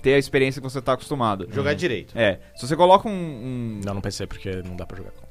ter 0.03 0.13
a 0.13 0.17
experiência 0.19 0.61
que 0.61 0.69
você 0.69 0.81
tá 0.81 0.93
acostumado. 0.93 1.47
Jogar 1.51 1.73
direito. 1.73 2.13
É, 2.17 2.37
se 2.55 2.67
você 2.67 2.75
coloca 2.75 3.07
um... 3.09 3.11
um- 3.11 3.81
Não 3.83 3.95
no 3.95 4.01
PC, 4.01 4.27
porque 4.27 4.61
não 4.63 4.75
dá 4.75 4.85
pra 4.85 4.97
jogar 4.97 5.11
com. 5.11 5.25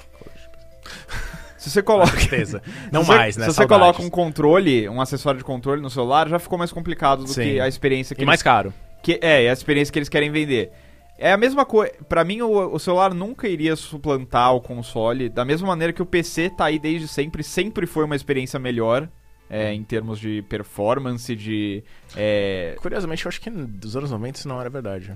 se 1.58 1.70
você 1.70 1.82
coloca... 1.82 2.18
certeza. 2.18 2.60
Não 2.90 3.04
você- 3.04 3.12
mais, 3.16 3.36
né? 3.36 3.44
Se 3.44 3.52
você 3.52 3.56
Saudades. 3.58 3.80
coloca 3.96 4.02
um 4.02 4.10
controle, 4.10 4.88
um 4.88 5.00
acessório 5.00 5.38
de 5.38 5.44
controle 5.44 5.80
no 5.80 5.90
celular, 5.90 6.28
já 6.28 6.38
ficou 6.38 6.58
mais 6.58 6.72
complicado 6.72 7.22
do 7.22 7.28
Sim. 7.28 7.42
que 7.42 7.60
a 7.60 7.68
experiência 7.68 8.16
que 8.16 8.22
E 8.22 8.26
mais 8.26 8.42
caro. 8.42 8.72
Que, 9.02 9.18
é, 9.22 9.44
é 9.44 9.50
a 9.50 9.52
experiência 9.52 9.92
que 9.92 9.98
eles 9.98 10.08
querem 10.08 10.30
vender. 10.30 10.72
É 11.18 11.30
a 11.32 11.36
mesma 11.36 11.64
coisa. 11.64 11.92
Pra 12.08 12.24
mim, 12.24 12.40
o, 12.42 12.74
o 12.74 12.78
celular 12.80 13.14
nunca 13.14 13.46
iria 13.46 13.76
suplantar 13.76 14.54
o 14.54 14.60
console. 14.60 15.28
Da 15.28 15.44
mesma 15.44 15.68
maneira 15.68 15.92
que 15.92 16.02
o 16.02 16.06
PC 16.06 16.50
tá 16.50 16.64
aí 16.64 16.78
desde 16.78 17.06
sempre. 17.06 17.44
Sempre 17.44 17.86
foi 17.86 18.04
uma 18.04 18.16
experiência 18.16 18.58
melhor. 18.58 19.08
É, 19.52 19.72
em 19.72 19.84
termos 19.84 20.18
de 20.18 20.42
performance, 20.48 21.36
de. 21.36 21.84
é, 22.16 22.74
Curiosamente, 22.80 23.24
eu 23.24 23.28
acho 23.28 23.40
que 23.40 23.50
dos 23.50 23.96
anos 23.96 24.10
90 24.10 24.38
isso 24.38 24.48
não 24.48 24.60
era 24.60 24.70
verdade. 24.70 25.12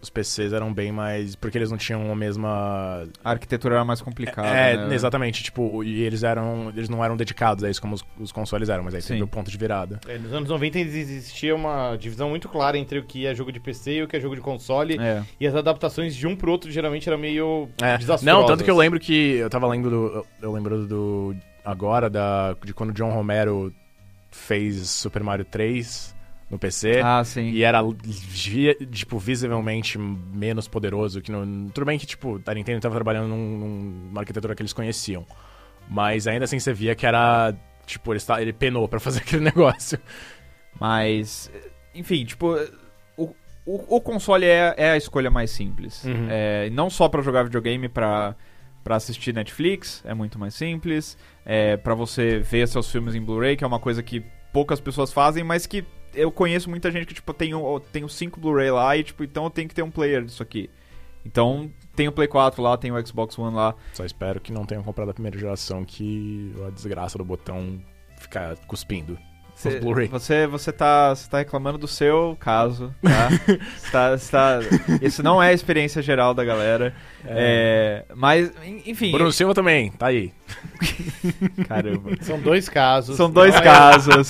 Os 0.00 0.08
PCs 0.08 0.52
eram 0.52 0.72
bem 0.72 0.92
mais. 0.92 1.34
Porque 1.34 1.58
eles 1.58 1.72
não 1.72 1.76
tinham 1.76 2.12
a 2.12 2.14
mesma. 2.14 3.04
a 3.24 3.30
arquitetura 3.30 3.74
era 3.74 3.84
mais 3.84 4.00
complicada. 4.00 4.46
é, 4.46 4.76
né? 4.86 4.94
exatamente. 4.94 5.42
Tipo, 5.42 5.82
e 5.82 6.02
eles 6.02 6.22
eram. 6.22 6.72
Eles 6.76 6.88
não 6.88 7.04
eram 7.04 7.16
dedicados 7.16 7.64
a 7.64 7.68
isso 7.70 7.80
como 7.82 7.96
os, 7.96 8.04
os 8.16 8.30
consoles 8.30 8.68
eram, 8.68 8.84
mas 8.84 8.94
aí 8.94 9.02
Sim. 9.02 9.14
teve 9.14 9.22
o 9.24 9.26
ponto 9.26 9.50
de 9.50 9.58
virada. 9.58 9.98
É, 10.06 10.16
nos 10.16 10.32
anos 10.32 10.48
90 10.50 10.78
existia 10.78 11.52
uma 11.52 11.96
divisão 11.96 12.28
muito 12.30 12.48
clara 12.48 12.78
entre 12.78 13.00
o 13.00 13.04
que 13.04 13.26
é 13.26 13.34
jogo 13.34 13.50
de 13.50 13.58
PC 13.58 13.94
e 13.94 14.02
o 14.04 14.06
que 14.06 14.16
é 14.16 14.20
jogo 14.20 14.36
de 14.36 14.40
console. 14.40 14.96
É. 15.00 15.24
E 15.40 15.44
as 15.48 15.56
adaptações 15.56 16.14
de 16.14 16.28
um 16.28 16.36
pro 16.36 16.52
outro 16.52 16.70
geralmente 16.70 17.08
eram 17.08 17.18
meio 17.18 17.68
É. 17.82 17.98
desastrosas. 17.98 18.22
Não, 18.22 18.46
tanto 18.46 18.62
que 18.62 18.70
eu 18.70 18.76
lembro 18.76 19.00
que. 19.00 19.12
Eu 19.34 19.50
tava 19.50 19.66
lendo 19.66 19.90
do. 19.90 19.96
Eu, 20.14 20.26
eu 20.42 20.52
lembro 20.52 20.86
do. 20.86 21.34
Agora, 21.70 22.08
da, 22.08 22.54
de 22.64 22.72
quando 22.72 22.90
o 22.90 22.92
John 22.94 23.10
Romero 23.10 23.74
fez 24.30 24.88
Super 24.88 25.22
Mario 25.22 25.44
3 25.44 26.16
no 26.50 26.58
PC. 26.58 27.02
Ah, 27.04 27.22
sim. 27.22 27.50
E 27.50 27.62
era, 27.62 27.80
tipo, 28.90 29.18
visivelmente 29.18 29.98
menos 29.98 30.66
poderoso 30.66 31.20
que 31.20 31.30
no... 31.30 31.68
Tudo 31.70 31.84
bem 31.84 31.98
que, 31.98 32.06
tipo, 32.06 32.40
a 32.46 32.54
Nintendo 32.54 32.80
tava 32.80 32.94
trabalhando 32.94 33.28
num- 33.28 33.58
numa 34.08 34.20
arquitetura 34.20 34.54
que 34.54 34.62
eles 34.62 34.72
conheciam. 34.72 35.26
Mas 35.90 36.26
ainda 36.26 36.46
assim 36.46 36.58
você 36.58 36.72
via 36.72 36.94
que 36.94 37.04
era... 37.04 37.54
Tipo, 37.84 38.14
ele, 38.14 38.22
ele 38.40 38.52
penou 38.54 38.88
pra 38.88 38.98
fazer 38.98 39.20
aquele 39.24 39.44
negócio. 39.44 39.98
Mas, 40.80 41.50
enfim, 41.94 42.24
tipo, 42.24 42.54
o, 43.14 43.24
o, 43.66 43.96
o 43.96 44.00
console 44.00 44.46
é, 44.46 44.74
é 44.78 44.90
a 44.92 44.96
escolha 44.96 45.30
mais 45.30 45.50
simples. 45.50 46.02
Uhum. 46.04 46.28
É, 46.30 46.70
não 46.70 46.88
só 46.88 47.10
pra 47.10 47.20
jogar 47.20 47.42
videogame, 47.42 47.90
pra, 47.90 48.34
pra 48.84 48.96
assistir 48.96 49.34
Netflix, 49.34 50.02
é 50.04 50.14
muito 50.14 50.38
mais 50.38 50.54
simples. 50.54 51.16
É, 51.44 51.76
pra 51.76 51.94
você 51.94 52.38
ver 52.40 52.66
seus 52.68 52.90
filmes 52.90 53.14
em 53.14 53.20
Blu-ray, 53.22 53.56
que 53.56 53.64
é 53.64 53.66
uma 53.66 53.80
coisa 53.80 54.02
que 54.02 54.22
poucas 54.52 54.80
pessoas 54.80 55.12
fazem, 55.12 55.44
mas 55.44 55.66
que 55.66 55.84
eu 56.14 56.30
conheço 56.32 56.70
muita 56.70 56.90
gente 56.90 57.06
que, 57.06 57.14
tipo, 57.14 57.32
tem 57.34 57.54
o- 57.54 57.80
tem 57.80 58.02
os 58.04 58.14
5 58.14 58.40
Blu-ray 58.40 58.70
lá 58.70 58.96
e, 58.96 59.04
tipo, 59.04 59.22
então 59.24 59.44
eu 59.44 59.50
tenho 59.50 59.68
que 59.68 59.74
ter 59.74 59.82
um 59.82 59.90
player 59.90 60.24
disso 60.24 60.42
aqui. 60.42 60.70
Então, 61.24 61.70
tem 61.94 62.08
o 62.08 62.12
Play 62.12 62.28
4 62.28 62.62
lá, 62.62 62.76
tem 62.78 62.90
o 62.90 63.06
Xbox 63.06 63.38
One 63.38 63.54
lá. 63.54 63.74
Só 63.92 64.04
espero 64.04 64.40
que 64.40 64.50
não 64.52 64.64
tenham 64.64 64.82
comprado 64.82 65.10
a 65.10 65.14
primeira 65.14 65.36
geração 65.38 65.84
que 65.84 66.54
a 66.66 66.70
desgraça 66.70 67.18
do 67.18 67.24
botão 67.24 67.78
fica 68.16 68.56
cuspindo. 68.66 69.18
Cê-. 69.58 69.80
Você, 70.08 70.46
você, 70.46 70.70
tá, 70.72 71.12
você 71.12 71.28
tá 71.28 71.38
reclamando 71.38 71.78
do 71.78 71.88
seu 71.88 72.36
caso, 72.38 72.94
tá? 73.02 73.28
Você 73.76 73.90
tá- 73.90 74.16
você 74.16 74.30
tá- 74.30 74.58
isso 75.02 75.20
não 75.20 75.42
é 75.42 75.48
a 75.48 75.52
experiência 75.52 76.00
geral 76.00 76.32
da 76.32 76.44
galera. 76.44 76.94
É, 77.24 78.04
mas, 78.14 78.52
en- 78.64 78.82
enfim. 78.86 79.10
Bruno 79.10 79.32
Silva 79.32 79.54
também, 79.54 79.90
tá 79.90 80.06
aí. 80.06 80.32
Caramba. 81.66 82.10
São 82.20 82.38
dois 82.40 82.68
casos. 82.68 83.16
São 83.16 83.28
dois 83.30 83.52
Não 83.52 83.60
é- 83.60 83.64
casos. 83.64 84.28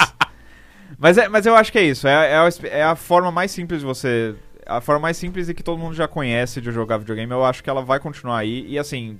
Mas, 0.99 1.18
é, 1.18 1.28
mas 1.28 1.44
eu 1.47 1.54
acho 1.54 1.70
que 1.70 1.78
é 1.78 1.82
isso. 1.85 2.08
É, 2.08 2.32
é, 2.32 2.78
é 2.78 2.82
a 2.82 2.97
forma 2.97 3.30
mais 3.30 3.50
simples 3.50 3.80
de 3.80 3.87
você. 3.87 4.35
A 4.66 4.80
forma 4.80 5.00
mais 5.02 5.16
simples 5.18 5.49
e 5.49 5.54
que 5.54 5.62
todo 5.62 5.78
mundo 5.78 5.94
já 5.94 6.08
conhece 6.08 6.61
de 6.61 6.70
jogar 6.73 6.97
videogame. 6.99 7.30
Eu 7.32 7.44
acho 7.44 7.62
que 7.62 7.68
ela 7.70 7.82
vai 7.82 8.00
continuar 8.00 8.38
aí. 8.38 8.64
E 8.66 8.78
assim. 8.78 9.18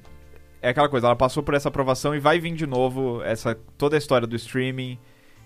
É 0.61 0.71
aquela 0.71 0.89
coisa, 0.89 1.07
ela 1.07 1.15
passou 1.15 1.41
por 1.43 1.55
essa 1.55 1.69
aprovação 1.69 2.17
e 2.17 2.19
vai 2.19 2.41
vir 2.41 2.53
de 2.55 2.67
novo 2.67 3.23
essa 3.23 3.55
toda 3.77 3.95
a 3.95 3.99
história 3.99 4.27
do 4.27 4.35
streaming. 4.35 4.99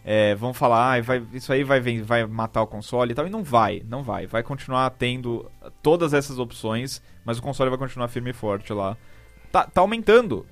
É, 0.04 0.35
vão 0.35 0.52
falar, 0.52 0.94
ah, 0.97 1.00
vai, 1.00 1.23
isso 1.32 1.52
aí 1.52 1.62
vai, 1.62 1.80
vai 2.02 2.26
matar 2.26 2.62
o 2.62 2.66
console 2.66 3.12
e 3.12 3.14
tal. 3.14 3.26
E 3.26 3.30
não 3.30 3.44
vai, 3.44 3.82
não 3.88 4.02
vai. 4.02 4.26
Vai 4.26 4.42
continuar 4.42 4.90
tendo 4.90 5.49
todas 5.82 6.12
essas 6.12 6.38
opções, 6.38 7.00
mas 7.25 7.38
o 7.38 7.42
console 7.42 7.71
vai 7.71 7.78
continuar 7.78 8.09
firme 8.09 8.30
e 8.30 8.32
forte 8.32 8.73
lá. 8.73 8.97
Tá, 9.52 9.64
tá 9.64 9.80
aumentando. 9.80 10.44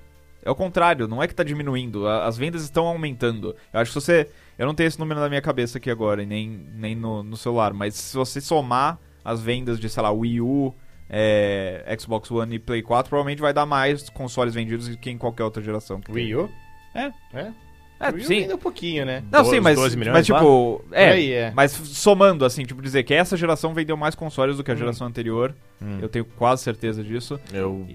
É 0.42 0.50
o 0.50 0.54
contrário, 0.54 1.07
não 1.09 1.23
é 1.23 1.26
que 1.28 1.35
tá 1.35 1.42
diminuindo. 1.42 2.07
a- 2.07 2.26
As 2.26 2.38
vendas 2.38 2.62
estão 2.62 2.87
aumentando. 2.87 3.54
Eu 3.73 3.80
acho 3.80 3.92
que 3.92 4.00
se 4.00 4.04
você. 4.07 4.30
Eu 4.57 4.66
não 4.66 4.75
tenho 4.75 4.87
esse 4.88 4.99
número 5.00 5.19
na 5.21 5.28
minha 5.28 5.40
cabeça 5.42 5.78
aqui 5.78 5.90
agora, 5.90 6.23
e 6.23 6.26
nem, 6.26 6.49
nem 6.75 6.95
no, 6.95 7.23
no 7.23 7.37
celular, 7.37 7.73
mas 7.73 7.95
se 7.95 8.16
você 8.16 8.40
somar 8.40 8.99
as 9.25 9.40
vendas 9.40 9.80
de, 9.80 9.88
sei 9.88 10.02
lá, 10.02 10.11
Wii 10.11 10.40
U, 10.42 10.75
é, 11.09 11.97
Xbox 11.99 12.30
One 12.30 12.54
e 12.54 12.59
Play 12.59 12.83
4, 12.83 13.09
provavelmente 13.11 13.40
vai 13.40 13.52
dar 13.52 13.66
mais 13.66 14.09
consoles 14.11 14.54
vendidos 14.54 14.87
do 14.88 14.97
que 14.97 15.11
em 15.11 15.19
qualquer 15.19 15.45
outra 15.45 15.62
geração. 15.62 16.00
Wii 16.09 16.37
U? 16.37 16.50
É. 16.95 17.11
É? 17.35 17.52
É, 18.00 18.09
U 18.09 18.21
sim. 18.25 18.38
ainda 18.42 18.54
um 18.54 18.59
pouquinho, 18.59 19.04
né? 19.04 19.23
Não, 19.30 19.42
Do- 19.42 19.50
sim, 19.50 19.61
mas, 19.61 19.76
12 19.76 19.95
milhões 19.97 20.14
mas 20.14 20.26
tipo, 20.26 20.83
é, 20.90 21.11
aí, 21.11 21.33
é. 21.33 21.52
mas 21.54 21.71
somando 21.73 22.45
assim, 22.47 22.64
tipo 22.64 22.80
dizer 22.80 23.02
que 23.02 23.12
essa 23.12 23.37
geração 23.37 23.75
vendeu 23.75 23.95
mais 23.97 24.14
consoles 24.14 24.57
do 24.57 24.64
que 24.64 24.71
a 24.71 24.75
Hum. 24.75 24.78
geração 24.78 25.07
anterior. 25.07 25.54
Hum. 25.83 25.99
Eu 26.00 26.09
tenho 26.09 26.25
quase 26.25 26.62
certeza 26.62 27.04
disso. 27.04 27.38
Eu. 27.52 27.87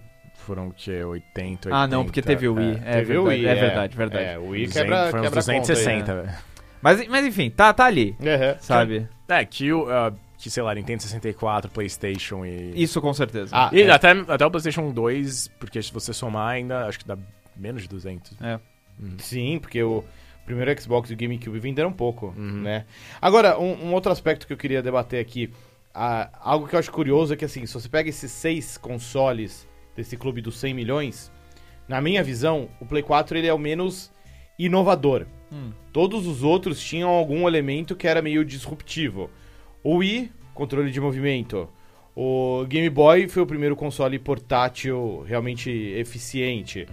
Foram 0.45 0.67
o 0.67 0.71
quê? 0.71 1.03
80, 1.03 1.69
80. 1.69 1.75
ah, 1.75 1.88
não, 1.88 2.03
porque 2.05 2.21
teve 2.21 2.47
o 2.47 2.53
Wii. 2.53 2.79
É, 2.85 2.97
Teve 2.97 3.17
o 3.17 3.24
verdade, 3.24 3.39
Wii, 3.41 3.47
é 3.47 3.55
verdade, 3.55 3.97
verdade. 3.97 4.24
É, 4.25 4.38
o 4.38 4.50
Wii 4.50 4.67
200, 4.67 4.74
quebra, 4.74 4.97
foram 4.97 5.07
uns 5.07 5.25
quebra 5.25 5.39
260, 5.41 6.00
conta 6.13 6.21
velho. 6.21 6.38
Mas, 6.83 7.07
mas 7.07 7.25
enfim, 7.25 7.50
tá, 7.50 7.74
tá 7.74 7.85
ali, 7.85 8.15
aí, 8.19 8.25
né? 8.25 8.51
Uhum. 8.51 8.57
sabe? 8.59 9.07
É, 9.27 9.43
que 9.43 9.74
o. 9.74 9.89
ah, 9.89 10.13
que, 10.38 10.51
sei 10.51 10.62
lá, 10.62 10.75
Nintendo 10.75 11.01
64, 11.01 11.71
PlayStation 11.71 12.45
e. 12.45 12.74
Isso 12.75 13.01
com 13.01 13.12
certeza. 13.12 13.50
Ah, 13.57 13.71
E 13.74 13.81
é. 13.81 13.89
até, 13.89 14.12
até 14.12 14.45
o 14.45 14.51
PlayStation 14.51 14.91
2, 14.91 15.47
porque 15.59 15.81
se 15.81 15.91
você 15.91 16.13
somar 16.13 16.50
ainda, 16.50 16.85
acho 16.85 17.00
que 17.00 17.07
dá 17.07 17.17
menos 17.57 17.81
de 17.81 17.89
200. 17.89 18.33
É. 18.39 18.59
Sim, 19.17 19.59
porque 19.59 19.81
o 19.83 20.03
primeiro 20.45 20.79
Xbox 20.81 21.09
e 21.09 21.13
o 21.13 21.17
GameCube 21.17 21.59
venderam 21.59 21.91
pouco, 21.91 22.33
Uhum. 22.37 22.61
né? 22.61 22.85
Agora, 23.21 23.59
um, 23.59 23.87
um 23.87 23.93
outro 23.93 24.11
aspecto 24.11 24.45
que 24.45 24.53
eu 24.53 24.57
queria 24.57 24.81
debater 24.81 25.19
aqui, 25.19 25.51
ah, 25.93 26.29
algo 26.41 26.67
que 26.67 26.75
eu 26.75 26.79
acho 26.79 26.91
curioso 26.91 27.33
é 27.33 27.37
que, 27.37 27.45
assim, 27.45 27.65
se 27.65 27.73
você 27.73 27.89
pega 27.89 28.09
esses 28.09 28.31
seis 28.31 28.77
consoles 28.77 29.67
desse 29.95 30.15
clube 30.17 30.41
dos 30.41 30.57
100 30.59 30.73
milhões, 30.73 31.31
na 31.87 31.99
minha 32.01 32.23
visão, 32.23 32.69
o 32.79 32.85
Play 32.85 33.01
4 33.03 33.37
ele 33.37 33.47
é 33.47 33.53
o 33.53 33.57
menos 33.59 34.11
inovador. 34.57 35.25
Hum. 35.51 35.71
Todos 35.93 36.25
os 36.27 36.43
outros 36.43 36.79
tinham 36.83 37.09
algum 37.09 37.47
elemento 37.47 37.95
que 37.95 38.07
era 38.07 38.21
meio 38.21 38.43
disruptivo. 38.43 39.29
O 39.83 39.97
Wii, 39.97 40.31
controle 40.53 40.91
de 40.91 40.99
movimento. 40.99 41.69
O 42.15 42.65
Game 42.67 42.89
Boy 42.89 43.27
foi 43.27 43.43
o 43.43 43.45
primeiro 43.45 43.75
console 43.75 44.17
portátil 44.17 45.23
realmente 45.27 45.69
eficiente. 45.69 46.87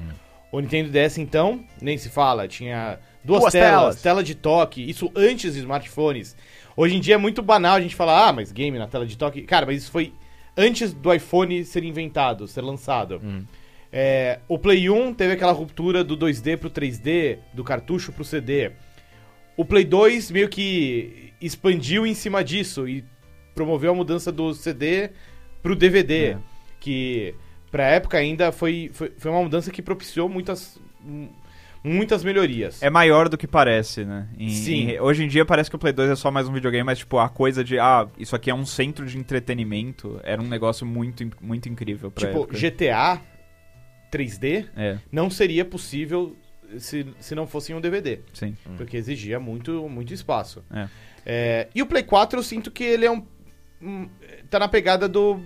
O 0.52 0.60
Nintendo 0.60 0.90
DS, 0.90 1.16
então, 1.18 1.64
nem 1.80 1.96
se 1.98 2.10
fala, 2.10 2.46
tinha 2.46 2.98
duas, 3.24 3.40
Duas 3.40 3.52
telas, 3.52 3.72
telas. 3.80 4.02
tela 4.02 4.22
de 4.22 4.34
toque, 4.34 4.88
isso 4.88 5.10
antes 5.16 5.52
dos 5.54 5.56
smartphones. 5.56 6.36
Hoje 6.76 6.94
em 6.96 7.00
dia 7.00 7.14
é 7.14 7.18
muito 7.18 7.40
banal 7.42 7.74
a 7.76 7.80
gente 7.80 7.96
falar, 7.96 8.28
ah, 8.28 8.32
mas 8.32 8.52
game 8.52 8.78
na 8.78 8.86
tela 8.86 9.06
de 9.06 9.16
toque. 9.16 9.42
Cara, 9.42 9.64
mas 9.66 9.78
isso 9.82 9.90
foi 9.90 10.12
antes 10.56 10.92
do 10.92 11.12
iPhone 11.12 11.64
ser 11.64 11.82
inventado, 11.84 12.46
ser 12.46 12.60
lançado. 12.60 13.18
Hum. 13.24 13.44
É, 13.90 14.40
o 14.48 14.58
Play 14.58 14.88
1 14.90 15.14
teve 15.14 15.32
aquela 15.34 15.52
ruptura 15.52 16.04
do 16.04 16.16
2D 16.16 16.56
pro 16.58 16.70
3D, 16.70 17.38
do 17.54 17.64
cartucho 17.64 18.12
pro 18.12 18.24
CD. 18.24 18.72
O 19.56 19.64
Play 19.64 19.84
2 19.84 20.30
meio 20.30 20.48
que 20.48 21.32
expandiu 21.40 22.06
em 22.06 22.14
cima 22.14 22.42
disso 22.44 22.86
e 22.88 23.04
promoveu 23.54 23.92
a 23.92 23.94
mudança 23.94 24.30
do 24.32 24.54
CD 24.54 25.10
pro 25.62 25.76
DVD, 25.76 26.24
É. 26.32 26.38
que 26.80 27.34
pra 27.72 27.84
época 27.88 28.16
ainda 28.18 28.52
foi, 28.52 28.88
foi, 28.92 29.10
foi 29.18 29.30
uma 29.32 29.42
mudança 29.42 29.72
que 29.72 29.82
propiciou 29.82 30.28
muitas 30.28 30.78
mu- 31.00 31.28
muitas 31.82 32.22
melhorias. 32.22 32.80
É 32.80 32.88
maior 32.88 33.28
do 33.28 33.36
que 33.36 33.48
parece, 33.48 34.04
né? 34.04 34.28
Em- 34.38 34.50
Sim. 34.50 34.90
em- 34.90 35.00
hoje 35.00 35.24
em 35.24 35.28
dia 35.28 35.44
parece 35.44 35.68
que 35.68 35.74
o 35.74 35.78
Play 35.80 35.92
2 35.92 36.10
é 36.10 36.14
só 36.14 36.30
mais 36.30 36.46
um 36.48 36.52
videogame, 36.52 36.84
mas 36.84 36.98
tipo, 36.98 37.18
a 37.18 37.28
coisa 37.28 37.64
de, 37.64 37.76
ah, 37.80 38.06
isso 38.16 38.36
aqui 38.36 38.48
é 38.50 38.54
um 38.54 38.64
centro 38.64 39.04
de 39.04 39.18
entretenimento, 39.18 40.20
era 40.22 40.40
um 40.40 40.46
negócio 40.46 40.86
muito, 40.86 41.28
muito 41.40 41.68
incrível 41.68 42.08
pra 42.12 42.28
tipo, 42.28 42.42
época. 42.44 42.56
GTA 42.56 43.20
3D 44.10 44.66
É, 44.76 44.98
não 45.10 45.30
seria 45.30 45.64
possível 45.64 46.36
se, 46.78 47.06
se 47.18 47.34
não 47.34 47.46
fosse 47.46 47.72
em 47.72 47.74
um 47.74 47.80
DVD. 47.80 48.20
sim. 48.32 48.56
Porque 48.76 48.96
exigia 48.96 49.40
muito, 49.40 49.88
muito 49.88 50.12
espaço. 50.14 50.62
É. 50.72 50.88
É, 51.24 51.68
e 51.74 51.82
o 51.82 51.86
Play 51.86 52.02
4 52.02 52.38
eu 52.38 52.42
sinto 52.42 52.70
que 52.70 52.82
ele 52.84 53.06
é 53.06 53.10
um. 53.10 53.24
um- 53.80 54.08
tá 54.50 54.58
na 54.58 54.68
pegada 54.68 55.08
do, 55.08 55.40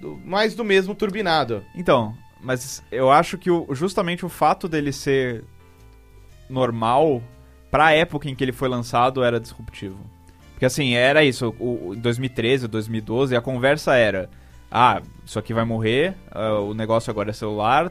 do- 0.00 0.16
mais 0.24 0.54
do 0.54 0.64
mesmo 0.64 0.94
turbinado. 0.94 1.64
Então, 1.74 2.14
mas 2.40 2.82
eu 2.90 3.10
acho 3.10 3.36
que 3.38 3.50
o- 3.50 3.66
justamente 3.74 4.24
o 4.26 4.28
fato 4.28 4.68
dele 4.68 4.92
ser 4.92 5.44
normal, 6.48 7.22
pra 7.70 7.92
época 7.92 8.28
em 8.28 8.34
que 8.34 8.44
ele 8.44 8.52
foi 8.52 8.68
lançado, 8.68 9.22
era 9.22 9.40
disruptivo. 9.40 9.98
Porque 10.52 10.64
assim, 10.66 10.94
era 10.94 11.24
isso, 11.24 11.54
o, 11.58 11.88
o- 11.88 11.94
em 11.94 11.98
2013, 11.98 12.68
2012, 12.68 13.34
a 13.34 13.40
conversa 13.40 13.94
era: 13.96 14.28
ah, 14.70 15.00
isso 15.24 15.38
aqui 15.38 15.52
vai 15.54 15.64
morrer, 15.64 16.14
ah, 16.30 16.60
o 16.60 16.74
negócio 16.74 17.10
agora 17.10 17.30
é 17.30 17.32
celular. 17.32 17.90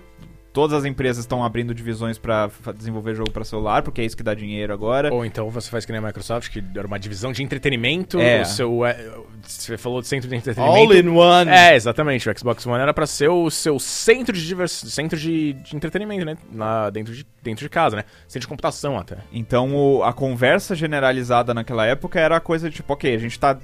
Todas 0.53 0.77
as 0.79 0.85
empresas 0.85 1.23
estão 1.23 1.43
abrindo 1.43 1.73
divisões 1.73 2.17
pra 2.17 2.49
fa- 2.49 2.71
desenvolver 2.73 3.15
jogo 3.15 3.31
pra 3.31 3.43
celular, 3.45 3.81
porque 3.83 4.01
é 4.01 4.05
isso 4.05 4.17
que 4.17 4.23
dá 4.23 4.33
dinheiro 4.33 4.73
agora. 4.73 5.13
Ou 5.13 5.25
então 5.25 5.49
você 5.49 5.69
faz 5.69 5.85
que 5.85 5.91
nem 5.91 5.99
a 5.99 6.05
Microsoft, 6.05 6.49
que 6.51 6.61
era 6.75 6.85
uma 6.85 6.99
divisão 6.99 7.31
de 7.31 7.41
entretenimento. 7.41 8.19
É. 8.19 8.41
O 8.41 8.45
seu, 8.45 8.85
é, 8.85 8.97
você 9.41 9.77
falou 9.77 10.01
de 10.01 10.07
centro 10.07 10.29
de 10.29 10.35
entretenimento. 10.35 10.77
All 10.77 10.93
in 10.93 11.07
one. 11.07 11.49
É, 11.49 11.75
exatamente. 11.75 12.29
O 12.29 12.37
Xbox 12.37 12.65
One 12.67 12.81
era 12.81 12.93
pra 12.93 13.07
ser 13.07 13.29
o 13.29 13.49
seu 13.49 13.79
centro 13.79 14.35
de 14.35 14.45
divers... 14.45 14.71
centro 14.71 15.17
de, 15.17 15.53
de 15.53 15.75
entretenimento, 15.75 16.25
né? 16.25 16.37
Lá 16.53 16.89
dentro 16.89 17.13
de, 17.13 17.25
dentro 17.41 17.63
de 17.63 17.69
casa, 17.69 17.95
né? 17.95 18.03
Centro 18.27 18.41
de 18.41 18.47
computação 18.47 18.97
até. 18.97 19.17
Então 19.31 19.73
o- 19.73 20.03
a 20.03 20.11
conversa 20.11 20.75
generalizada 20.75 21.53
naquela 21.53 21.85
época 21.85 22.19
era 22.19 22.35
a 22.35 22.39
coisa 22.41 22.69
de 22.69 22.75
tipo, 22.75 22.91
ok, 22.91 23.15
a 23.15 23.17
gente 23.17 23.39
tá 23.39 23.57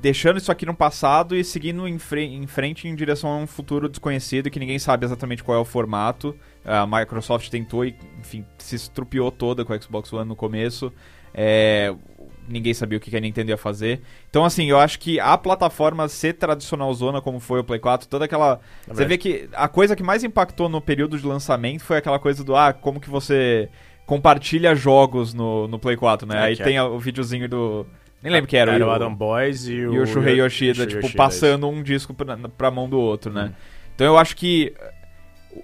deixando 0.00 0.38
isso 0.38 0.50
aqui 0.50 0.64
no 0.64 0.74
passado 0.74 1.36
e 1.36 1.44
seguindo 1.44 1.86
em, 1.86 1.98
fre- 1.98 2.24
em 2.24 2.46
frente 2.46 2.88
em 2.88 2.94
direção 2.94 3.30
a 3.30 3.36
um 3.36 3.46
futuro 3.46 3.88
desconhecido 3.88 4.50
que 4.50 4.58
ninguém 4.58 4.78
sabe 4.78 5.04
exatamente 5.04 5.42
qual 5.44 5.58
é 5.58 5.60
o 5.60 5.64
formato. 5.64 6.34
A 6.64 6.86
Microsoft 6.86 7.48
tentou 7.50 7.84
e, 7.84 7.94
enfim, 8.18 8.44
se 8.58 8.76
estrupiou 8.76 9.30
toda 9.30 9.64
com 9.64 9.72
o 9.72 9.82
Xbox 9.82 10.12
One 10.12 10.28
no 10.28 10.36
começo. 10.36 10.92
É, 11.32 11.94
ninguém 12.48 12.74
sabia 12.74 12.98
o 12.98 13.00
que 13.00 13.14
a 13.16 13.20
Nintendo 13.20 13.50
ia 13.50 13.56
fazer. 13.56 14.00
Então, 14.28 14.44
assim, 14.44 14.68
eu 14.68 14.78
acho 14.78 14.98
que 14.98 15.20
a 15.20 15.38
plataforma 15.38 16.08
ser 16.08 16.32
tradicional 16.34 16.92
zona 16.92 17.20
como 17.20 17.38
foi 17.38 17.60
o 17.60 17.64
Play 17.64 17.78
4, 17.78 18.08
toda 18.08 18.24
aquela 18.24 18.60
Na 18.86 18.94
você 18.94 19.04
vê 19.04 19.16
que 19.16 19.48
a 19.52 19.68
coisa 19.68 19.94
que 19.94 20.02
mais 20.02 20.24
impactou 20.24 20.68
no 20.68 20.80
período 20.80 21.16
de 21.18 21.24
lançamento 21.26 21.84
foi 21.84 21.98
aquela 21.98 22.18
coisa 22.18 22.42
do, 22.42 22.56
ah, 22.56 22.72
como 22.72 23.00
que 23.00 23.08
você 23.08 23.68
compartilha 24.06 24.74
jogos 24.74 25.32
no, 25.32 25.68
no 25.68 25.78
Play 25.78 25.96
4, 25.96 26.26
né? 26.26 26.36
É, 26.36 26.42
Aí 26.46 26.52
é- 26.54 26.56
tem 26.64 26.80
o 26.80 26.98
videozinho 26.98 27.48
do... 27.48 27.86
Nem 28.22 28.32
lembro 28.32 28.48
que 28.48 28.56
era. 28.56 28.72
Era 28.72 28.84
o, 28.84 28.88
o 28.88 28.92
Adam 28.92 29.14
Boys 29.14 29.66
e 29.66 29.74
o... 29.86 29.94
e 29.94 29.98
o 30.00 30.06
Shuhei 30.06 30.40
Yoshida, 30.40 30.86
tipo, 30.86 31.00
Yoshida, 31.00 31.16
passando 31.16 31.68
um 31.68 31.82
disco 31.82 32.12
pra, 32.12 32.36
pra 32.36 32.70
mão 32.70 32.88
do 32.88 32.98
outro, 32.98 33.32
né? 33.32 33.50
Hum. 33.50 33.54
Então 33.94 34.06
eu 34.06 34.18
acho 34.18 34.36
que... 34.36 34.74
uh, 35.54 35.62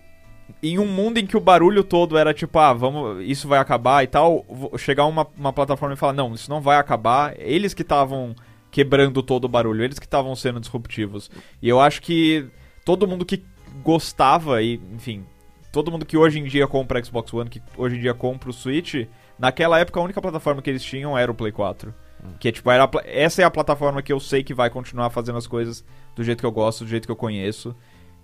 Em 0.63 0.79
um 0.79 0.87
mundo 0.87 1.19
em 1.19 1.27
que 1.27 1.37
o 1.37 1.41
barulho 1.41 1.85
todo 1.85 2.17
era 2.17 2.33
tipo, 2.33 2.59
ah, 2.59 2.73
vamos, 2.73 3.23
isso 3.27 3.47
vai 3.47 3.59
acabar 3.59 4.03
e 4.03 4.07
tal, 4.07 4.45
chegar 4.79 5.05
uma, 5.05 5.27
uma 5.37 5.53
plataforma 5.53 5.95
e 5.95 5.99
falar, 5.99 6.13
não, 6.15 6.33
isso 6.35 6.49
não 6.51 6.61
vai 6.61 6.79
acabar, 6.79 7.35
eles 7.39 7.75
que 7.75 7.83
estavam 7.83 8.35
quebrando 8.71 9.23
todo 9.23 9.45
o 9.45 9.49
barulho, 9.49 9.85
eles 9.85 9.99
que 9.99 10.07
estavam 10.07 10.35
sendo 10.35 10.59
disruptivos. 10.61 11.31
E 11.63 11.69
eu 11.69 11.81
acho 11.81 12.01
que 12.03 12.47
todo 12.85 13.07
mundo 13.07 13.25
que 13.25 13.43
gostava 13.83 14.63
e, 14.63 14.81
enfim, 14.95 15.25
todo 15.73 15.91
mundo 15.91 16.07
que 16.07 16.17
hoje 16.17 16.39
em 16.39 16.45
dia 16.45 16.67
compra 16.67 17.03
Xbox 17.05 17.33
One, 17.33 17.51
que 17.51 17.63
hoje 17.77 17.97
em 17.97 18.01
dia 18.01 18.15
compra 18.15 18.49
o 18.51 18.53
Switch, 18.53 19.07
naquela 19.39 19.79
época 19.79 20.01
a 20.01 20.03
única 20.03 20.21
plataforma 20.23 20.63
que 20.63 20.71
eles 20.71 20.83
tinham 20.83 21.17
era 21.17 21.31
o 21.31 21.35
Play 21.35 21.53
4. 21.53 21.95
Que 22.38 22.49
é 22.49 22.52
tipo, 22.52 22.71
era 22.71 22.88
essa 23.04 23.42
é 23.42 23.45
a 23.45 23.50
plataforma 23.50 24.02
que 24.02 24.12
eu 24.12 24.21
sei 24.21 24.42
que 24.42 24.54
vai 24.54 24.71
continuar 24.71 25.11
fazendo 25.11 25.38
as 25.38 25.47
coisas 25.47 25.85
do 26.14 26.23
jeito 26.25 26.40
que 26.40 26.47
eu 26.47 26.52
gosto, 26.52 26.85
do 26.85 26.90
jeito 26.90 27.06
que 27.06 27.12
eu 27.12 27.16
conheço. 27.16 27.75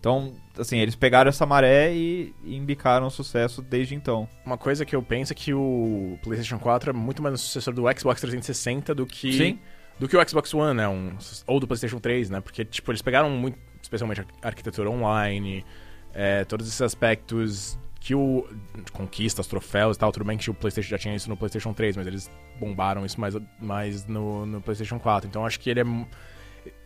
Então, 0.03 0.35
assim, 0.59 0.79
eles 0.79 0.97
pegaram 0.97 1.29
essa 1.29 1.47
maré 1.47 1.95
e, 1.95 2.35
e 2.43 2.57
embicaram 2.57 3.07
o 3.07 3.11
sucesso 3.11 3.63
desde 3.63 3.95
então. 3.95 4.29
Uma 4.45 4.59
coisa 4.59 4.85
que 4.85 4.97
eu 4.97 5.03
penso 5.03 5.33
é 5.33 5.37
que 5.37 5.55
o 5.55 6.19
PlayStation 6.25 6.59
4 6.59 6.91
é 6.91 6.93
muito 6.93 7.23
mais 7.23 7.35
um 7.35 7.37
sucessor 7.37 7.73
do 7.73 7.83
Xbox 7.97 8.21
360 8.21 8.97
do 8.97 9.07
que 9.07 9.33
Sim. 9.33 9.59
do 10.01 10.09
que 10.09 10.17
o 10.17 10.29
Xbox 10.29 10.53
One, 10.53 10.77
né? 10.77 10.89
Um, 10.89 11.17
ou 11.47 11.61
do 11.61 11.69
PlayStation 11.69 12.01
3, 12.01 12.31
né? 12.31 12.41
Porque 12.41 12.65
tipo 12.65 12.91
eles 12.91 13.01
pegaram 13.01 13.31
muito, 13.31 13.57
especialmente 13.81 14.23
a 14.43 14.49
arquitetura 14.49 14.91
online, 14.91 15.65
é, 16.13 16.45
todos 16.47 16.67
esses 16.67 16.83
aspectos 16.83 17.79
que 18.03 18.15
o. 18.17 18.49
Conquistas, 18.93 19.47
troféus 19.47 19.97
e 19.97 20.01
tal. 20.01 20.11
Tudo 20.11 20.25
bem 20.25 20.37
que 20.37 20.51
o 20.51 20.55
PlayStation 20.55 20.91
já 20.91 20.99
tinha 20.99 21.15
isso 21.15 21.31
no 21.31 21.37
PlayStation 21.37 21.73
3, 21.73 21.97
mas 21.97 22.07
eles 22.07 22.31
bombaram 22.59 23.07
isso 23.07 23.21
mais, 23.21 23.35
mais 23.61 24.07
no, 24.07 24.45
no 24.45 24.61
PlayStation 24.61 24.99
4. 24.99 25.29
Então 25.29 25.47
acho 25.47 25.61
que 25.61 25.71
ele 25.71 25.81
é. 25.81 25.85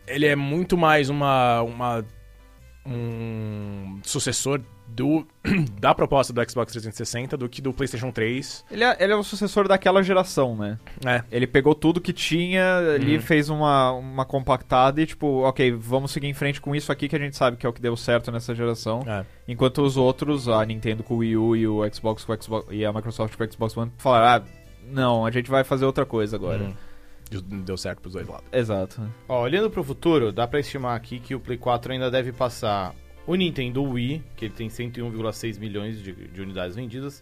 Ele 0.05 0.25
é 0.27 0.35
muito 0.35 0.77
mais 0.77 1.09
uma. 1.09 1.63
uma 1.63 2.05
um 2.87 3.99
sucessor 4.03 4.61
do, 4.87 5.27
da 5.79 5.93
proposta 5.93 6.31
do 6.31 6.49
Xbox 6.49 6.71
360 6.71 7.35
do 7.37 7.49
que 7.49 7.61
do 7.61 7.73
PlayStation 7.73 8.11
3. 8.11 8.65
Ele 8.71 8.83
é, 8.83 8.97
ele 8.99 9.13
é 9.13 9.15
o 9.15 9.23
sucessor 9.23 9.67
daquela 9.67 10.01
geração, 10.01 10.55
né? 10.55 10.79
É. 11.05 11.23
Ele 11.31 11.45
pegou 11.45 11.75
tudo 11.75 11.99
que 11.99 12.13
tinha 12.13 12.77
ali, 12.95 13.15
Uhum. 13.15 13.21
fez 13.21 13.49
uma, 13.49 13.91
uma 13.91 14.25
compactada 14.25 15.01
e, 15.01 15.05
tipo, 15.05 15.41
ok, 15.43 15.71
vamos 15.71 16.11
seguir 16.11 16.27
em 16.27 16.33
frente 16.33 16.61
com 16.61 16.75
isso 16.75 16.91
aqui 16.91 17.07
que 17.09 17.15
a 17.15 17.19
gente 17.19 17.35
sabe 17.35 17.57
que 17.57 17.65
é 17.65 17.69
o 17.69 17.73
que 17.73 17.81
deu 17.81 17.95
certo 17.97 18.31
nessa 18.31 18.55
geração. 18.55 19.01
É. 19.05 19.25
Enquanto 19.47 19.81
os 19.81 19.97
outros, 19.97 20.47
a 20.47 20.65
Nintendo 20.65 21.03
com 21.03 21.15
o 21.15 21.17
Wii 21.17 21.37
U 21.37 21.55
e 21.55 21.67
o 21.67 21.93
Xbox 21.93 22.23
com 22.23 22.33
o 22.33 22.41
Xbox 22.41 22.67
e 22.71 22.85
a 22.85 22.93
Microsoft 22.93 23.35
com 23.35 23.43
o 23.43 23.51
Xbox 23.51 23.75
One, 23.77 23.91
falaram: 23.97 24.45
ah, 24.45 24.47
não, 24.89 25.25
a 25.25 25.31
gente 25.31 25.49
vai 25.49 25.63
fazer 25.63 25.85
outra 25.85 26.05
coisa 26.05 26.35
agora. 26.37 26.63
Uhum. 26.63 26.73
Deu- 27.29 27.77
certo 27.77 28.01
pros 28.01 28.13
dois 28.13 28.27
lados. 28.27 28.45
Exato. 28.51 29.01
Ó, 29.27 29.41
olhando 29.41 29.69
pro 29.69 29.83
futuro, 29.83 30.31
dá 30.31 30.47
pra 30.47 30.59
estimar 30.59 30.95
aqui 30.95 31.19
que 31.19 31.35
o 31.35 31.39
Play 31.39 31.57
4 31.57 31.91
ainda 31.93 32.09
deve 32.09 32.31
passar 32.31 32.93
o 33.25 33.35
Nintendo 33.35 33.83
Wii, 33.83 34.23
que 34.35 34.45
ele 34.45 34.53
tem 34.53 34.69
101,6 34.69 35.59
milhões 35.59 36.01
de, 36.01 36.13
de 36.13 36.41
unidades 36.41 36.75
vendidas. 36.75 37.21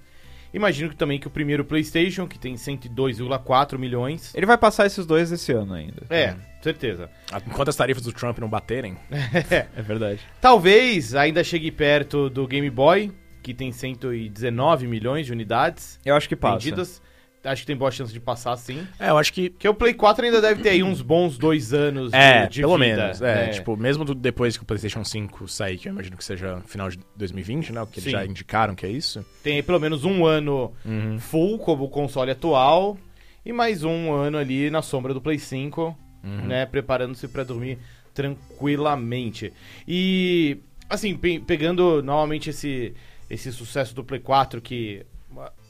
Imagino 0.54 0.90
que 0.90 0.96
também 0.96 1.20
que 1.20 1.28
o 1.28 1.32
primeiro 1.32 1.66
PlayStation, 1.66 2.28
que 2.28 2.40
tem 2.40 2.54
102,4 2.56 3.78
milhões. 3.78 4.34
Ele 4.36 4.46
vai 4.46 4.58
passar 4.58 4.86
esses 4.86 5.06
dois 5.06 5.32
esse 5.32 5.52
ano 5.52 5.74
ainda. 5.74 6.04
É, 6.10 6.36
certeza. 6.62 7.10
Enquanto 7.48 7.70
as 7.70 7.76
tarifas 7.76 8.04
do 8.04 8.14
Trump 8.14 8.38
não 8.40 8.48
baterem, 8.48 8.96
É 9.76 9.82
verdade. 9.82 10.22
Talvez 10.40 11.14
ainda 11.16 11.44
chegue 11.44 11.72
perto 11.72 12.30
do 12.30 12.48
Game 12.48 12.70
Boy, 12.70 13.12
que 13.44 13.54
tem 13.54 13.72
119 13.72 14.88
milhões 14.88 15.26
de 15.26 15.32
unidades 15.34 16.00
Eu 16.06 16.16
acho 16.16 16.30
que 16.30 16.36
passa. 16.36 16.56
vendidas. 16.60 17.02
Acho 17.46 17.62
que 17.62 17.68
tem 17.68 17.76
boa 17.76 17.92
chance 17.92 18.12
de 18.12 18.20
passar, 18.20 18.56
sim. 18.58 18.86
é, 19.00 19.10
eu 19.10 19.18
acho 19.18 19.32
que 19.32 19.50
Porque 19.52 19.68
o 19.70 19.74
Play 19.74 19.94
4 19.94 20.26
ainda 20.26 20.42
deve 20.42 20.62
ter 20.62 20.70
aí 20.70 20.84
uns 20.84 21.02
bons 21.02 21.38
dois 21.38 21.74
anos 21.74 22.12
de, 22.12 22.18
É, 22.18 22.48
de 22.48 22.62
pelo 22.62 22.78
vida, 22.78 22.96
menos. 23.04 23.22
É, 23.22 23.36
né? 23.46 23.48
tipo, 23.50 23.78
mesmo 23.78 24.04
do- 24.04 24.16
depois 24.16 24.58
que 24.58 24.64
o 24.64 24.66
PlayStation 24.66 25.04
5 25.04 25.48
sair, 25.48 25.78
que 25.78 25.88
eu 25.88 25.94
imagino 25.94 26.18
que 26.18 26.24
seja 26.24 26.62
final 26.66 26.90
de 26.90 27.00
2020, 27.16 27.72
né? 27.72 27.82
Porque 27.82 28.00
eles 28.00 28.06
Sim. 28.06 28.12
já 28.12 28.26
indicaram 28.26 28.74
que 28.76 28.86
é 28.86 28.90
isso. 28.90 29.26
Tem 29.44 29.56
aí 29.56 29.64
pelo 29.64 29.80
menos 29.80 30.04
um 30.04 30.26
ano 30.26 30.74
full 31.20 31.60
como 31.60 31.86
o 31.86 31.90
console 31.90 32.32
atual 32.32 32.98
e 33.46 33.54
mais 33.54 33.84
um 33.84 34.12
ano 34.12 34.38
ali 34.38 34.70
na 34.70 34.82
sombra 34.82 35.14
do 35.14 35.22
Play 35.22 35.38
5, 35.40 35.96
né, 36.24 36.66
preparando-se 36.66 37.28
pra 37.28 37.44
dormir 37.44 37.78
tranquilamente. 38.14 39.54
E 39.88 40.58
assim, 40.90 41.16
pe- 41.16 41.40
pegando 41.40 42.02
novamente 42.04 42.50
esse 42.50 42.94
esse 43.30 43.52
sucesso 43.52 43.96
do 43.96 44.04
Play 44.04 44.20
4 44.20 44.62
que 44.62 45.04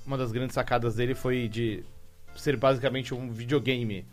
uma- 0.06 0.18
das 0.18 0.32
grandes 0.32 0.54
sacadas 0.54 0.96
dele 0.96 1.16
foi 1.16 1.48
de 1.48 1.84
ser 2.36 2.58
basicamente 2.58 3.14
um 3.14 3.30
videogame. 3.32 4.06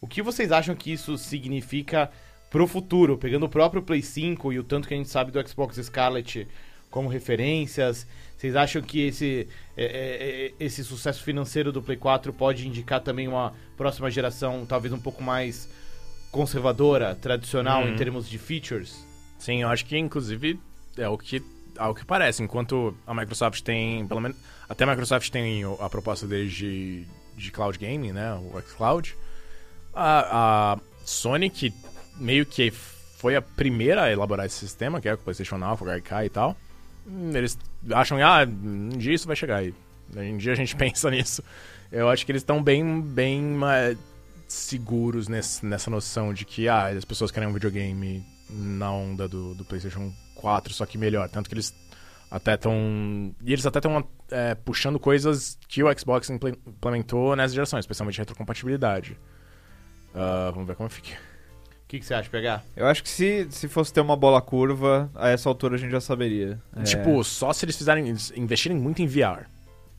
O 0.00 0.06
que 0.06 0.22
vocês 0.22 0.52
acham 0.52 0.74
que 0.74 0.92
isso 0.92 1.16
significa 1.18 2.10
pro 2.50 2.66
futuro, 2.66 3.18
pegando 3.18 3.46
o 3.46 3.48
próprio 3.48 3.82
Play 3.82 4.02
5 4.02 4.52
e 4.52 4.58
o 4.58 4.64
tanto 4.64 4.86
que 4.88 4.94
a 4.94 4.96
gente 4.96 5.08
sabe 5.08 5.30
do 5.30 5.48
Xbox 5.48 5.76
Scarlet 5.76 6.46
como 6.90 7.08
referências? 7.08 8.06
Vocês 8.36 8.54
acham 8.54 8.80
que 8.80 9.00
esse, 9.00 9.48
é, 9.76 9.84
é, 9.84 10.46
é, 10.46 10.52
esse 10.64 10.84
sucesso 10.84 11.22
financeiro 11.22 11.72
do 11.72 11.82
Play 11.82 11.96
4 11.96 12.32
pode 12.32 12.66
indicar 12.66 13.00
também 13.00 13.26
uma 13.28 13.52
próxima 13.76 14.10
geração 14.10 14.64
talvez 14.66 14.92
um 14.94 15.00
pouco 15.00 15.22
mais 15.22 15.68
conservadora, 16.30 17.14
tradicional 17.14 17.82
Uhum. 17.82 17.88
em 17.92 17.96
termos 17.96 18.28
de 18.28 18.38
features? 18.38 19.04
Sim, 19.38 19.62
eu 19.62 19.68
acho 19.68 19.84
que 19.86 19.96
inclusive 19.98 20.58
é 20.96 21.08
o 21.08 21.16
que, 21.18 21.42
é 21.78 21.84
o 21.86 21.94
que 21.94 22.04
parece. 22.04 22.42
Enquanto 22.42 22.94
a 23.06 23.14
Microsoft 23.14 23.62
tem, 23.62 24.06
pelo 24.06 24.20
menos, 24.20 24.36
até 24.68 24.84
a 24.84 24.86
Microsoft 24.86 25.30
tem 25.30 25.62
a 25.80 25.88
proposta 25.88 26.26
deles 26.26 26.52
de, 26.52 27.04
de 27.36 27.50
cloud 27.50 27.78
gaming, 27.78 28.12
né? 28.12 28.34
O 28.34 28.60
xCloud. 28.60 29.14
A, 29.94 30.72
a 30.74 30.78
Sony, 31.04 31.48
que 31.50 31.72
meio 32.18 32.44
que 32.44 32.70
foi 32.70 33.34
a 33.36 33.42
primeira 33.42 34.02
a 34.04 34.12
elaborar 34.12 34.46
esse 34.46 34.56
sistema, 34.58 35.00
que 35.00 35.08
é 35.08 35.14
o 35.14 35.18
PlayStation 35.18 35.56
Now, 35.58 35.74
o 35.80 35.84
HK 36.00 36.24
e 36.26 36.28
tal. 36.28 36.56
hum, 37.06 37.30
Eles 37.34 37.58
acham 37.92 38.18
ah, 38.22 38.44
um 38.46 38.90
dia 38.90 39.14
isso 39.14 39.26
vai 39.26 39.34
chegar 39.36 39.56
aí. 39.56 39.74
Um 40.14 40.36
dia 40.36 40.52
a 40.52 40.56
gente 40.56 40.74
pensa 40.76 41.10
nisso. 41.10 41.42
Eu 41.90 42.08
acho 42.08 42.24
que 42.26 42.32
eles 42.32 42.42
estão 42.42 42.62
bem, 42.62 43.00
bem 43.00 43.56
seguros 44.46 45.28
nesse- 45.28 45.64
nessa 45.64 45.90
noção 45.90 46.32
de 46.32 46.44
que, 46.44 46.68
ah, 46.68 46.86
as 46.88 47.04
pessoas 47.04 47.30
querem 47.30 47.48
um 47.48 47.52
videogame 47.52 48.24
na 48.50 48.90
onda 48.92 49.28
do, 49.28 49.54
do 49.54 49.64
PlayStation 49.64 50.12
4, 50.38 50.72
só 50.72 50.86
que 50.86 50.96
melhor. 50.96 51.28
Tanto 51.28 51.48
que 51.48 51.54
eles 51.54 51.74
até 52.30 52.54
estão. 52.54 53.34
E 53.42 53.52
eles 53.52 53.66
até 53.66 53.78
estão 53.78 54.06
puxando 54.64 54.98
coisas 54.98 55.58
que 55.68 55.82
o 55.82 55.98
Xbox 55.98 56.30
imple- 56.30 56.58
implementou 56.66 57.34
nessa 57.36 57.54
geração, 57.54 57.78
especialmente 57.78 58.18
retrocompatibilidade. 58.18 59.18
Ah, 60.14 60.50
vamos 60.52 60.66
ver 60.68 60.74
como 60.76 60.88
fica. 60.88 61.10
O 61.84 61.88
que, 61.88 61.98
que 62.00 62.04
você 62.04 62.12
acha, 62.12 62.28
pegar? 62.28 62.62
Eu 62.76 62.86
acho 62.86 63.02
que 63.02 63.08
se, 63.08 63.46
se 63.50 63.66
fosse 63.66 63.90
ter 63.92 64.00
uma 64.02 64.14
bola 64.16 64.42
curva, 64.42 65.10
a 65.14 65.28
essa 65.30 65.48
altura 65.48 65.76
a 65.76 65.78
gente 65.78 65.90
já 65.90 66.00
saberia. 66.00 66.60
É. 66.76 66.82
Tipo, 66.82 67.24
só 67.24 67.50
se 67.52 67.64
eles 67.64 67.76
fizerem. 67.78 68.08
eles 68.08 68.30
investirem 68.36 68.76
muito 68.76 69.00
em 69.00 69.06
VR. 69.06 69.46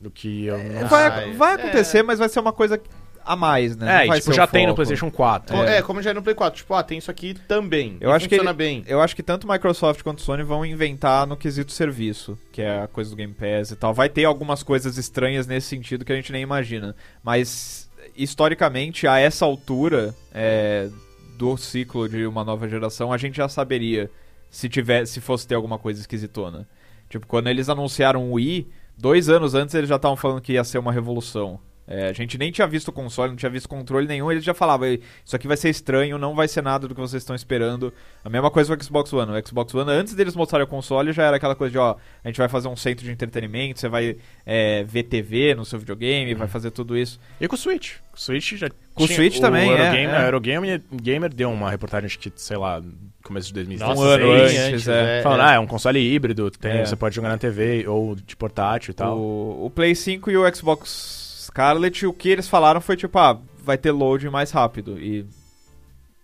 Do 0.00 0.10
que 0.10 0.46
eu 0.46 0.56
não 0.56 0.88
vai, 0.88 1.06
Ah, 1.06 1.32
vai 1.36 1.50
é. 1.52 1.54
acontecer, 1.56 2.02
mas 2.02 2.18
vai 2.18 2.28
ser 2.28 2.38
uma 2.40 2.52
coisa 2.52 2.80
a 3.24 3.36
mais, 3.36 3.76
né? 3.76 3.86
É, 3.86 3.96
Não 3.98 4.04
e, 4.04 4.08
vai 4.08 4.18
tipo, 4.20 4.30
ser 4.32 4.36
já 4.36 4.46
tem 4.46 4.66
no. 4.66 4.74
PlayStation 4.74 5.10
4. 5.10 5.56
É. 5.56 5.78
É. 5.78 5.82
como 5.82 6.00
já 6.02 6.10
é 6.10 6.14
no 6.14 6.22
Play 6.22 6.34
4. 6.34 6.58
Tipo, 6.58 6.74
ah, 6.74 6.82
tem 6.82 6.98
isso 6.98 7.10
aqui 7.10 7.34
também. 7.46 7.96
Eu 8.00 8.10
acho 8.12 8.28
que 8.28 8.36
funciona 8.36 8.50
ele- 8.50 8.56
bem. 8.56 8.84
Eu 8.86 9.00
acho 9.00 9.14
que 9.14 9.22
tanto 9.22 9.48
Microsoft 9.48 10.02
quanto 10.02 10.22
Sony 10.22 10.42
vão 10.42 10.64
inventar 10.64 11.26
no 11.26 11.36
quesito 11.36 11.72
serviço, 11.72 12.38
que 12.52 12.62
é 12.62 12.82
a 12.82 12.88
coisa 12.88 13.10
do 13.10 13.16
Game 13.16 13.34
Pass 13.34 13.70
e 13.70 13.76
tal. 13.76 13.92
Vai 13.94 14.08
ter 14.08 14.24
algumas 14.24 14.62
coisas 14.62 14.96
estranhas 14.96 15.46
nesse 15.46 15.68
sentido 15.68 16.04
que 16.04 16.12
a 16.12 16.16
gente 16.16 16.32
nem 16.32 16.42
imagina. 16.42 16.94
Mas, 17.22 17.90
historicamente, 18.16 19.06
a 19.06 19.18
essa 19.18 19.44
altura 19.44 20.14
é, 20.32 20.88
do 21.36 21.56
ciclo 21.56 22.08
de 22.08 22.26
uma 22.26 22.44
nova 22.44 22.68
geração, 22.68 23.12
a 23.12 23.18
gente 23.18 23.36
já 23.36 23.48
saberia 23.48 24.10
se, 24.50 24.68
tiver, 24.68 25.06
se 25.06 25.20
fosse 25.20 25.46
ter 25.46 25.54
alguma 25.54 25.78
coisa 25.78 26.00
esquisitona. 26.00 26.66
Tipo, 27.08 27.26
quando 27.26 27.48
eles 27.48 27.68
anunciaram 27.68 28.30
o 28.30 28.34
Wii, 28.34 28.68
dois 28.96 29.28
anos 29.28 29.54
antes 29.54 29.74
eles 29.74 29.88
já 29.88 29.96
estavam 29.96 30.16
falando 30.16 30.40
que 30.40 30.52
ia 30.52 30.64
ser 30.64 30.78
uma 30.78 30.92
revolução. 30.92 31.58
É, 31.90 32.08
a 32.08 32.12
gente 32.12 32.38
nem 32.38 32.52
tinha 32.52 32.68
visto 32.68 32.86
o 32.88 32.92
console, 32.92 33.30
não 33.30 33.36
tinha 33.36 33.50
visto 33.50 33.68
controle 33.68 34.06
nenhum, 34.06 34.30
eles 34.30 34.44
já 34.44 34.54
falavam, 34.54 34.86
"Ei, 34.86 35.00
isso 35.24 35.34
aqui 35.34 35.48
vai 35.48 35.56
ser 35.56 35.70
estranho, 35.70 36.16
não 36.18 36.36
vai 36.36 36.46
ser 36.46 36.62
nada 36.62 36.86
do 36.86 36.94
que 36.94 37.00
vocês 37.00 37.20
estão 37.20 37.34
esperando. 37.34 37.92
A 38.24 38.30
mesma 38.30 38.48
coisa 38.48 38.74
com 38.76 38.80
o 38.80 38.84
Xbox 38.84 39.12
One. 39.12 39.32
O 39.32 39.46
Xbox 39.48 39.74
One, 39.74 39.90
antes 39.90 40.14
deles 40.14 40.36
mostrarem 40.36 40.64
o 40.64 40.68
console, 40.68 41.12
já 41.12 41.24
era 41.24 41.36
aquela 41.36 41.56
coisa 41.56 41.72
de, 41.72 41.78
ó, 41.78 41.96
a 42.24 42.28
gente 42.28 42.36
vai 42.38 42.48
fazer 42.48 42.68
um 42.68 42.76
centro 42.76 43.04
de 43.04 43.10
entretenimento, 43.10 43.80
você 43.80 43.88
vai 43.88 44.16
é, 44.46 44.84
ver 44.84 45.02
TV 45.02 45.54
no 45.56 45.64
seu 45.64 45.80
videogame, 45.80 46.32
vai 46.34 46.46
fazer 46.46 46.70
tudo 46.70 46.96
isso. 46.96 47.18
E 47.40 47.48
com 47.48 47.56
o 47.56 47.58
Switch. 47.58 47.94
O 48.14 48.18
Switch 48.20 48.52
já. 48.54 48.70
Com 48.94 49.04
o 49.04 49.08
Switch 49.08 49.40
também, 49.40 49.68
é, 49.70 49.72
Eurogamer, 49.72 50.08
é. 50.10 50.16
A 50.16 50.22
Eurogamer 50.26 50.82
Gamer 50.92 51.34
deu 51.34 51.50
uma 51.50 51.70
reportagem, 51.70 52.06
acho 52.06 52.18
que, 52.20 52.30
sei 52.36 52.56
lá, 52.56 52.80
começo 53.24 53.48
de 53.48 53.54
2016. 53.54 53.98
Um 53.98 54.02
ano 54.02 54.30
antes, 54.32 54.86
é. 54.88 55.22
Falando, 55.22 55.40
ah, 55.40 55.52
é 55.54 55.58
um 55.58 55.66
console 55.66 55.98
híbrido, 55.98 56.50
tem, 56.52 56.70
É. 56.72 56.84
você 56.84 56.94
pode 56.94 57.16
jogar 57.16 57.30
na 57.30 57.38
TV 57.38 57.84
ou 57.88 58.14
de 58.14 58.36
portátil 58.36 58.92
e 58.92 58.94
tal. 58.94 59.18
O, 59.18 59.66
o 59.66 59.70
Play 59.70 59.94
5 59.94 60.30
e 60.30 60.36
o 60.36 60.54
Xbox 60.54 61.29
Scarlet, 61.50 62.06
o 62.06 62.12
que 62.12 62.28
eles 62.28 62.48
falaram 62.48 62.80
foi 62.80 62.96
tipo, 62.96 63.18
ah, 63.18 63.38
vai 63.62 63.76
ter 63.76 63.90
load 63.90 64.28
mais 64.30 64.50
rápido. 64.50 64.98
E 64.98 65.26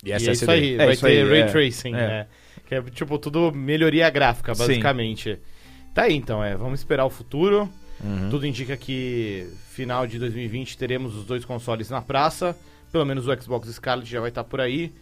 E 0.04 0.08
E 0.08 0.12
é 0.12 0.16
SSD. 0.16 0.32
isso 0.32 0.50
aí, 0.50 0.74
É 0.74 0.76
vai 0.84 0.92
isso 0.92 1.02
ter 1.06 1.08
aí, 1.22 1.28
Ray 1.28 1.40
é. 1.40 1.46
Tracing, 1.46 1.88
É. 1.94 2.08
né? 2.08 2.26
Que 2.66 2.74
é 2.76 2.82
tipo 2.82 3.18
tudo 3.18 3.52
melhoria 3.52 4.08
gráfica, 4.10 4.54
Sim. 4.54 4.66
basicamente. 4.66 5.38
Tá 5.94 6.02
aí 6.02 6.14
então, 6.14 6.42
é. 6.42 6.56
Vamos 6.56 6.80
esperar 6.80 7.04
o 7.04 7.10
futuro. 7.10 7.68
Uhum. 8.02 8.28
Tudo 8.30 8.46
indica 8.46 8.76
que 8.76 9.48
final 9.70 10.06
de 10.06 10.18
2020 10.18 10.76
teremos 10.76 11.16
os 11.16 11.24
dois 11.24 11.44
consoles 11.44 11.88
na 11.90 12.02
praça. 12.02 12.56
Pelo 12.92 13.04
menos 13.06 13.26
o 13.26 13.40
Xbox 13.42 13.68
Scarlet 13.68 14.08
já 14.08 14.20
vai 14.20 14.28
estar 14.28 14.44
por 14.44 14.60
aí. 14.60 14.92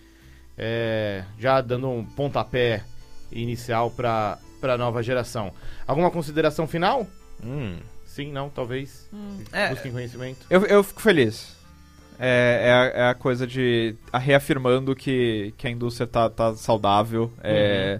É, 0.56 1.24
já 1.38 1.60
dando 1.60 1.88
um 1.88 2.04
pontapé 2.04 2.82
inicial 3.32 3.90
para 3.90 4.38
a 4.62 4.78
nova 4.78 5.02
geração. 5.02 5.52
Alguma 5.87 6.10
consideração 6.10 6.66
final? 6.66 7.06
Hum. 7.42 7.76
Sim, 8.14 8.31
não, 8.31 8.48
talvez. 8.48 9.11
é. 9.53 9.70
Busquem 9.70 9.90
conhecimento. 9.90 10.46
Eu, 10.48 10.64
eu 10.66 10.85
fico 10.85 11.03
feliz. 11.03 11.57
É, 12.16 12.61
é, 12.62 12.72
a, 12.72 13.07
é 13.07 13.11
a 13.11 13.14
coisa 13.14 13.44
de. 13.44 13.96
A 14.12 14.18
reafirmando 14.18 14.94
que, 14.94 15.53
que 15.59 15.66
a 15.66 15.70
indústria 15.70 16.07
tá, 16.07 16.31
tá 16.31 16.55
saudável. 16.55 17.33
É, 17.42 17.98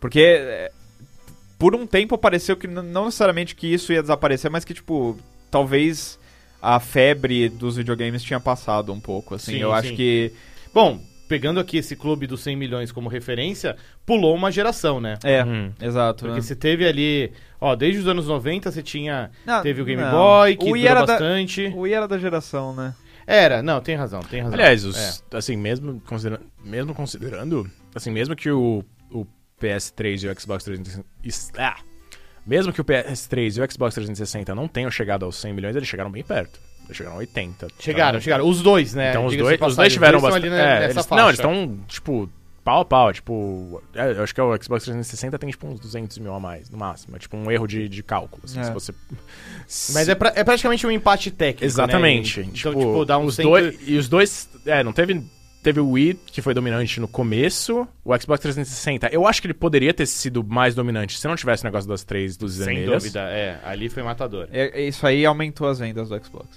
Porque. 0.00 0.20
é, 0.20 0.72
por 1.58 1.76
um 1.76 1.86
tempo 1.86 2.16
pareceu 2.16 2.56
que 2.56 2.66
não 2.66 3.04
necessariamente 3.04 3.54
que 3.54 3.66
isso 3.66 3.92
ia 3.92 4.00
desaparecer, 4.00 4.50
mas 4.50 4.64
que, 4.64 4.72
tipo, 4.72 5.18
talvez 5.50 6.18
a 6.60 6.80
febre 6.80 7.50
dos 7.50 7.76
videogames 7.76 8.22
tinha 8.22 8.40
passado 8.40 8.90
um 8.90 8.98
pouco, 8.98 9.34
assim. 9.34 9.52
Sim, 9.52 9.58
eu 9.58 9.68
sim. 9.68 9.74
acho 9.74 9.94
que. 9.94 10.32
Bom, 10.72 10.98
pegando 11.32 11.58
aqui 11.58 11.78
esse 11.78 11.96
clube 11.96 12.26
dos 12.26 12.42
100 12.42 12.54
milhões 12.56 12.92
como 12.92 13.08
referência, 13.08 13.74
pulou 14.04 14.34
uma 14.34 14.52
geração, 14.52 15.00
né? 15.00 15.14
É, 15.24 15.42
Hum. 15.42 15.72
exato. 15.80 16.24
Porque 16.26 16.36
né? 16.40 16.42
você 16.42 16.54
teve 16.54 16.86
ali, 16.86 17.32
ó, 17.58 17.74
desde 17.74 18.00
os 18.00 18.06
anos 18.06 18.26
90 18.26 18.70
você 18.70 18.82
tinha, 18.82 19.30
Não, 19.46 19.62
teve 19.62 19.80
o 19.80 19.84
Game 19.86 20.02
não. 20.02 20.10
Boy, 20.10 20.56
que 20.56 20.64
O 20.66 20.72
Wii 20.72 20.82
durou 20.82 20.96
era 20.98 21.06
da- 21.06 21.12
bastante. 21.14 21.72
O 21.74 21.80
Wii 21.80 21.94
era 21.94 22.06
da 22.06 22.18
geração, 22.18 22.74
né? 22.76 22.94
Era, 23.26 23.62
não, 23.62 23.80
tem 23.80 23.96
razão, 23.96 24.20
tem 24.20 24.40
razão. 24.42 24.52
Aliás, 24.54 24.84
os, 24.84 24.94
É. 25.32 25.38
assim, 25.38 25.56
mesmo 25.56 26.02
considerando, 26.06 26.44
mesmo 26.62 26.94
considerando, 26.94 27.70
assim, 27.94 28.10
mesmo 28.10 28.36
que 28.36 28.50
o, 28.50 28.84
o 29.10 29.24
PS3 29.58 30.24
e 30.24 30.28
o 30.28 30.38
Xbox 30.38 30.64
360, 30.64 31.06
is- 31.24 31.50
ah, 31.56 31.76
mesmo 32.46 32.74
que 32.74 32.80
o 32.80 32.84
PS3 32.84 33.56
e 33.56 33.62
o 33.62 33.70
Xbox 33.72 33.94
360 33.94 34.54
não 34.54 34.68
tenham 34.68 34.90
chegado 34.90 35.24
aos 35.24 35.36
100 35.36 35.54
milhões, 35.54 35.74
eles 35.76 35.88
chegaram 35.88 36.10
bem 36.10 36.22
perto. 36.22 36.60
Eles 36.86 36.96
chegaram 36.96 37.16
a 37.16 37.18
80. 37.20 37.68
Chegaram, 37.78 38.08
então, 38.10 38.20
chegaram. 38.20 38.48
Os 38.48 38.60
dois, 38.62 38.94
né? 38.94 39.10
Então 39.10 39.26
os 39.26 39.36
dois, 39.36 39.60
os 39.60 39.76
dois 39.76 39.92
tiveram 39.92 40.18
estão 40.18 40.30
bastante. 40.30 40.50
né, 40.50 40.82
é, 40.82 40.84
eles- 40.90 41.06
não, 41.10 41.28
eles 41.28 41.38
estão, 41.38 41.78
tipo, 41.88 42.28
pau 42.64 42.80
a 42.80 42.84
pau. 42.84 43.12
Tipo, 43.12 43.82
é, 43.94 44.12
eu 44.12 44.22
acho 44.22 44.34
que 44.34 44.40
o 44.40 44.56
Xbox 44.62 44.84
360 44.84 45.38
tem, 45.38 45.50
tipo, 45.50 45.66
uns 45.66 45.80
200 45.80 46.18
mil 46.18 46.34
a 46.34 46.40
mais, 46.40 46.68
no 46.70 46.78
máximo. 46.78 47.16
É 47.16 47.18
tipo 47.18 47.36
um 47.36 47.50
erro 47.50 47.66
de, 47.66 47.88
de 47.88 48.02
cálculo. 48.02 48.42
assim, 48.44 48.60
É. 48.60 48.64
Se 48.64 48.72
você. 48.72 48.92
Mas 49.94 50.08
é, 50.08 50.14
pra- 50.14 50.32
é 50.34 50.44
praticamente 50.44 50.86
um 50.86 50.90
empate 50.90 51.30
técnico. 51.30 51.64
Exatamente. 51.64 52.40
Né? 52.40 52.46
Tipo, 52.52 52.68
Então, 52.70 52.80
tipo, 52.80 53.04
dá 53.04 53.18
um 53.18 53.24
os 53.24 53.34
cento- 53.36 53.48
dois 53.48 53.78
E 53.86 53.96
os 53.96 54.08
dois. 54.08 54.48
É, 54.66 54.82
não 54.84 54.92
teve. 54.92 55.22
Teve 55.62 55.78
o 55.78 55.90
Wii, 55.90 56.18
que 56.26 56.42
foi 56.42 56.52
dominante 56.54 56.98
no 56.98 57.06
começo. 57.06 57.86
O 58.04 58.18
Xbox 58.18 58.40
360, 58.42 59.08
eu 59.12 59.24
acho 59.26 59.40
que 59.40 59.46
ele 59.46 59.54
poderia 59.54 59.94
ter 59.94 60.06
sido 60.06 60.42
mais 60.42 60.74
dominante 60.74 61.16
se 61.16 61.28
não 61.28 61.36
tivesse 61.36 61.62
o 61.62 61.66
negócio 61.66 61.88
das 61.88 62.02
três 62.02 62.36
luzes 62.36 62.64
Sem 62.64 62.74
vermelhas. 62.74 63.02
dúvida, 63.04 63.20
é. 63.30 63.60
Ali 63.64 63.88
foi 63.88 64.02
matador. 64.02 64.48
É- 64.52 64.82
é 64.82 64.88
Isso 64.88 65.06
aí 65.06 65.24
aumentou 65.24 65.68
as 65.68 65.78
vendas 65.78 66.08
do 66.08 66.20
Xbox. 66.24 66.48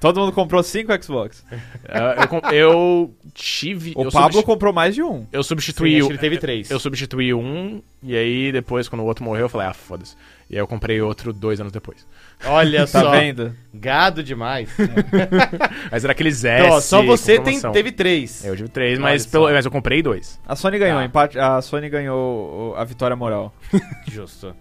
Todo 0.00 0.20
mundo 0.20 0.32
comprou 0.32 0.62
cinco 0.62 0.90
Xbox. 1.02 1.44
É, 1.84 2.48
eu, 2.50 2.52
eu 2.54 3.14
tive. 3.34 3.92
O 3.96 4.04
eu 4.04 4.10
Pablo 4.12 4.42
comprou 4.42 4.72
mais 4.72 4.94
de 4.94 5.02
um. 5.02 5.26
Eu 5.32 5.42
Sim, 5.42 5.48
substituí 5.48 5.96
acho 5.96 6.04
o. 6.04 6.06
que 6.06 6.12
ele 6.12 6.18
teve 6.20 6.38
três. 6.38 6.70
Eu 6.70 6.78
substituí 6.78 7.34
um, 7.34 7.82
e 8.02 8.16
aí 8.16 8.52
depois, 8.52 8.88
quando 8.88 9.02
o 9.02 9.04
outro 9.04 9.24
morreu, 9.24 9.42
eu 9.46 9.48
falei, 9.48 9.66
ah, 9.66 9.74
foda-se. 9.74 10.16
E 10.50 10.54
aí 10.54 10.60
eu 10.60 10.66
comprei 10.66 11.00
outro 11.02 11.32
dois 11.32 11.60
anos 11.60 11.72
depois. 11.72 12.06
Olha 12.46 12.86
Tá 12.88 13.02
só. 13.02 13.10
vendo? 13.10 13.54
Gado 13.74 14.22
demais. 14.22 14.70
Mas 15.92 16.04
era 16.04 16.12
aqueles 16.12 16.42
S. 16.44 16.64
Então, 16.64 16.76
ó, 16.76 16.80
só 16.80 17.02
você 17.02 17.38
tem, 17.38 17.60
teve 17.72 17.92
três. 17.92 18.44
Eu 18.44 18.56
tive 18.56 18.68
três, 18.68 18.98
mas, 18.98 19.26
pelo, 19.26 19.50
mas 19.50 19.64
eu 19.64 19.70
comprei 19.70 20.02
dois. 20.02 20.40
A 20.46 20.56
Sony 20.56 20.78
ganhou, 20.78 20.98
Tá. 20.98 21.04
empate, 21.04 21.38
a 21.38 21.60
Sony 21.60 21.88
ganhou 21.88 22.74
a 22.76 22.84
vitória 22.84 23.14
moral. 23.16 23.54
Justo. 24.08 24.54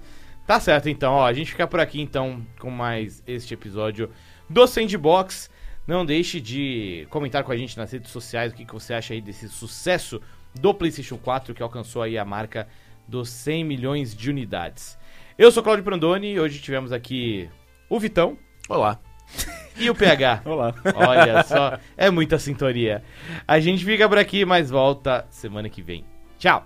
Tá 0.46 0.60
certo, 0.60 0.90
então, 0.90 1.14
ó. 1.14 1.26
A 1.26 1.34
gente 1.34 1.52
fica 1.52 1.68
por 1.68 1.80
aqui, 1.80 2.02
então, 2.02 2.46
com 2.60 2.70
mais 2.70 3.22
este 3.28 3.54
episódio 3.54 4.10
do 4.50 4.66
Sandbox. 4.68 5.50
Não 5.86 6.06
deixe 6.06 6.42
de 6.42 7.08
comentar 7.10 7.44
com 7.46 7.52
a 7.52 7.58
gente 7.58 7.78
nas 7.78 7.92
redes 7.92 8.12
sociais 8.12 8.52
o 8.52 8.56
que, 8.56 8.66
que 8.66 8.74
você 8.74 8.94
acha 8.94 9.14
aí 9.14 9.22
desse 9.22 9.48
sucesso 9.48 10.22
do 10.60 10.74
PlayStation 10.74 11.18
4 11.18 11.54
que 11.54 11.64
alcançou 11.64 12.02
aí 12.02 12.18
a 12.18 12.26
marca 12.26 12.68
dos 13.08 13.30
100 13.30 13.64
milhões 13.64 14.14
de 14.14 14.30
unidades. 14.30 14.97
Eu 15.38 15.52
sou 15.52 15.62
Claudio 15.62 15.84
Prandoni 15.84 16.34
e 16.34 16.40
hoje 16.40 16.60
tivemos 16.60 16.92
aqui 16.92 17.48
o 17.90 18.00
Vitão 18.00 18.38
Olá. 18.68 19.00
e 19.78 19.88
o 19.90 19.94
PH. 19.94 20.42
Olá. 20.46 20.74
Olha 20.96 21.44
só, 21.44 21.78
é 21.96 22.10
muita 22.10 22.40
sintonia. 22.40 23.04
A 23.48 23.60
gente 23.60 23.86
fica 23.86 24.10
por 24.10 24.18
aqui, 24.18 24.44
mas 24.46 24.72
volta 24.72 25.28
semana 25.30 25.70
que 25.70 25.82
vem. 25.82 26.04
Tchau! 26.40 26.66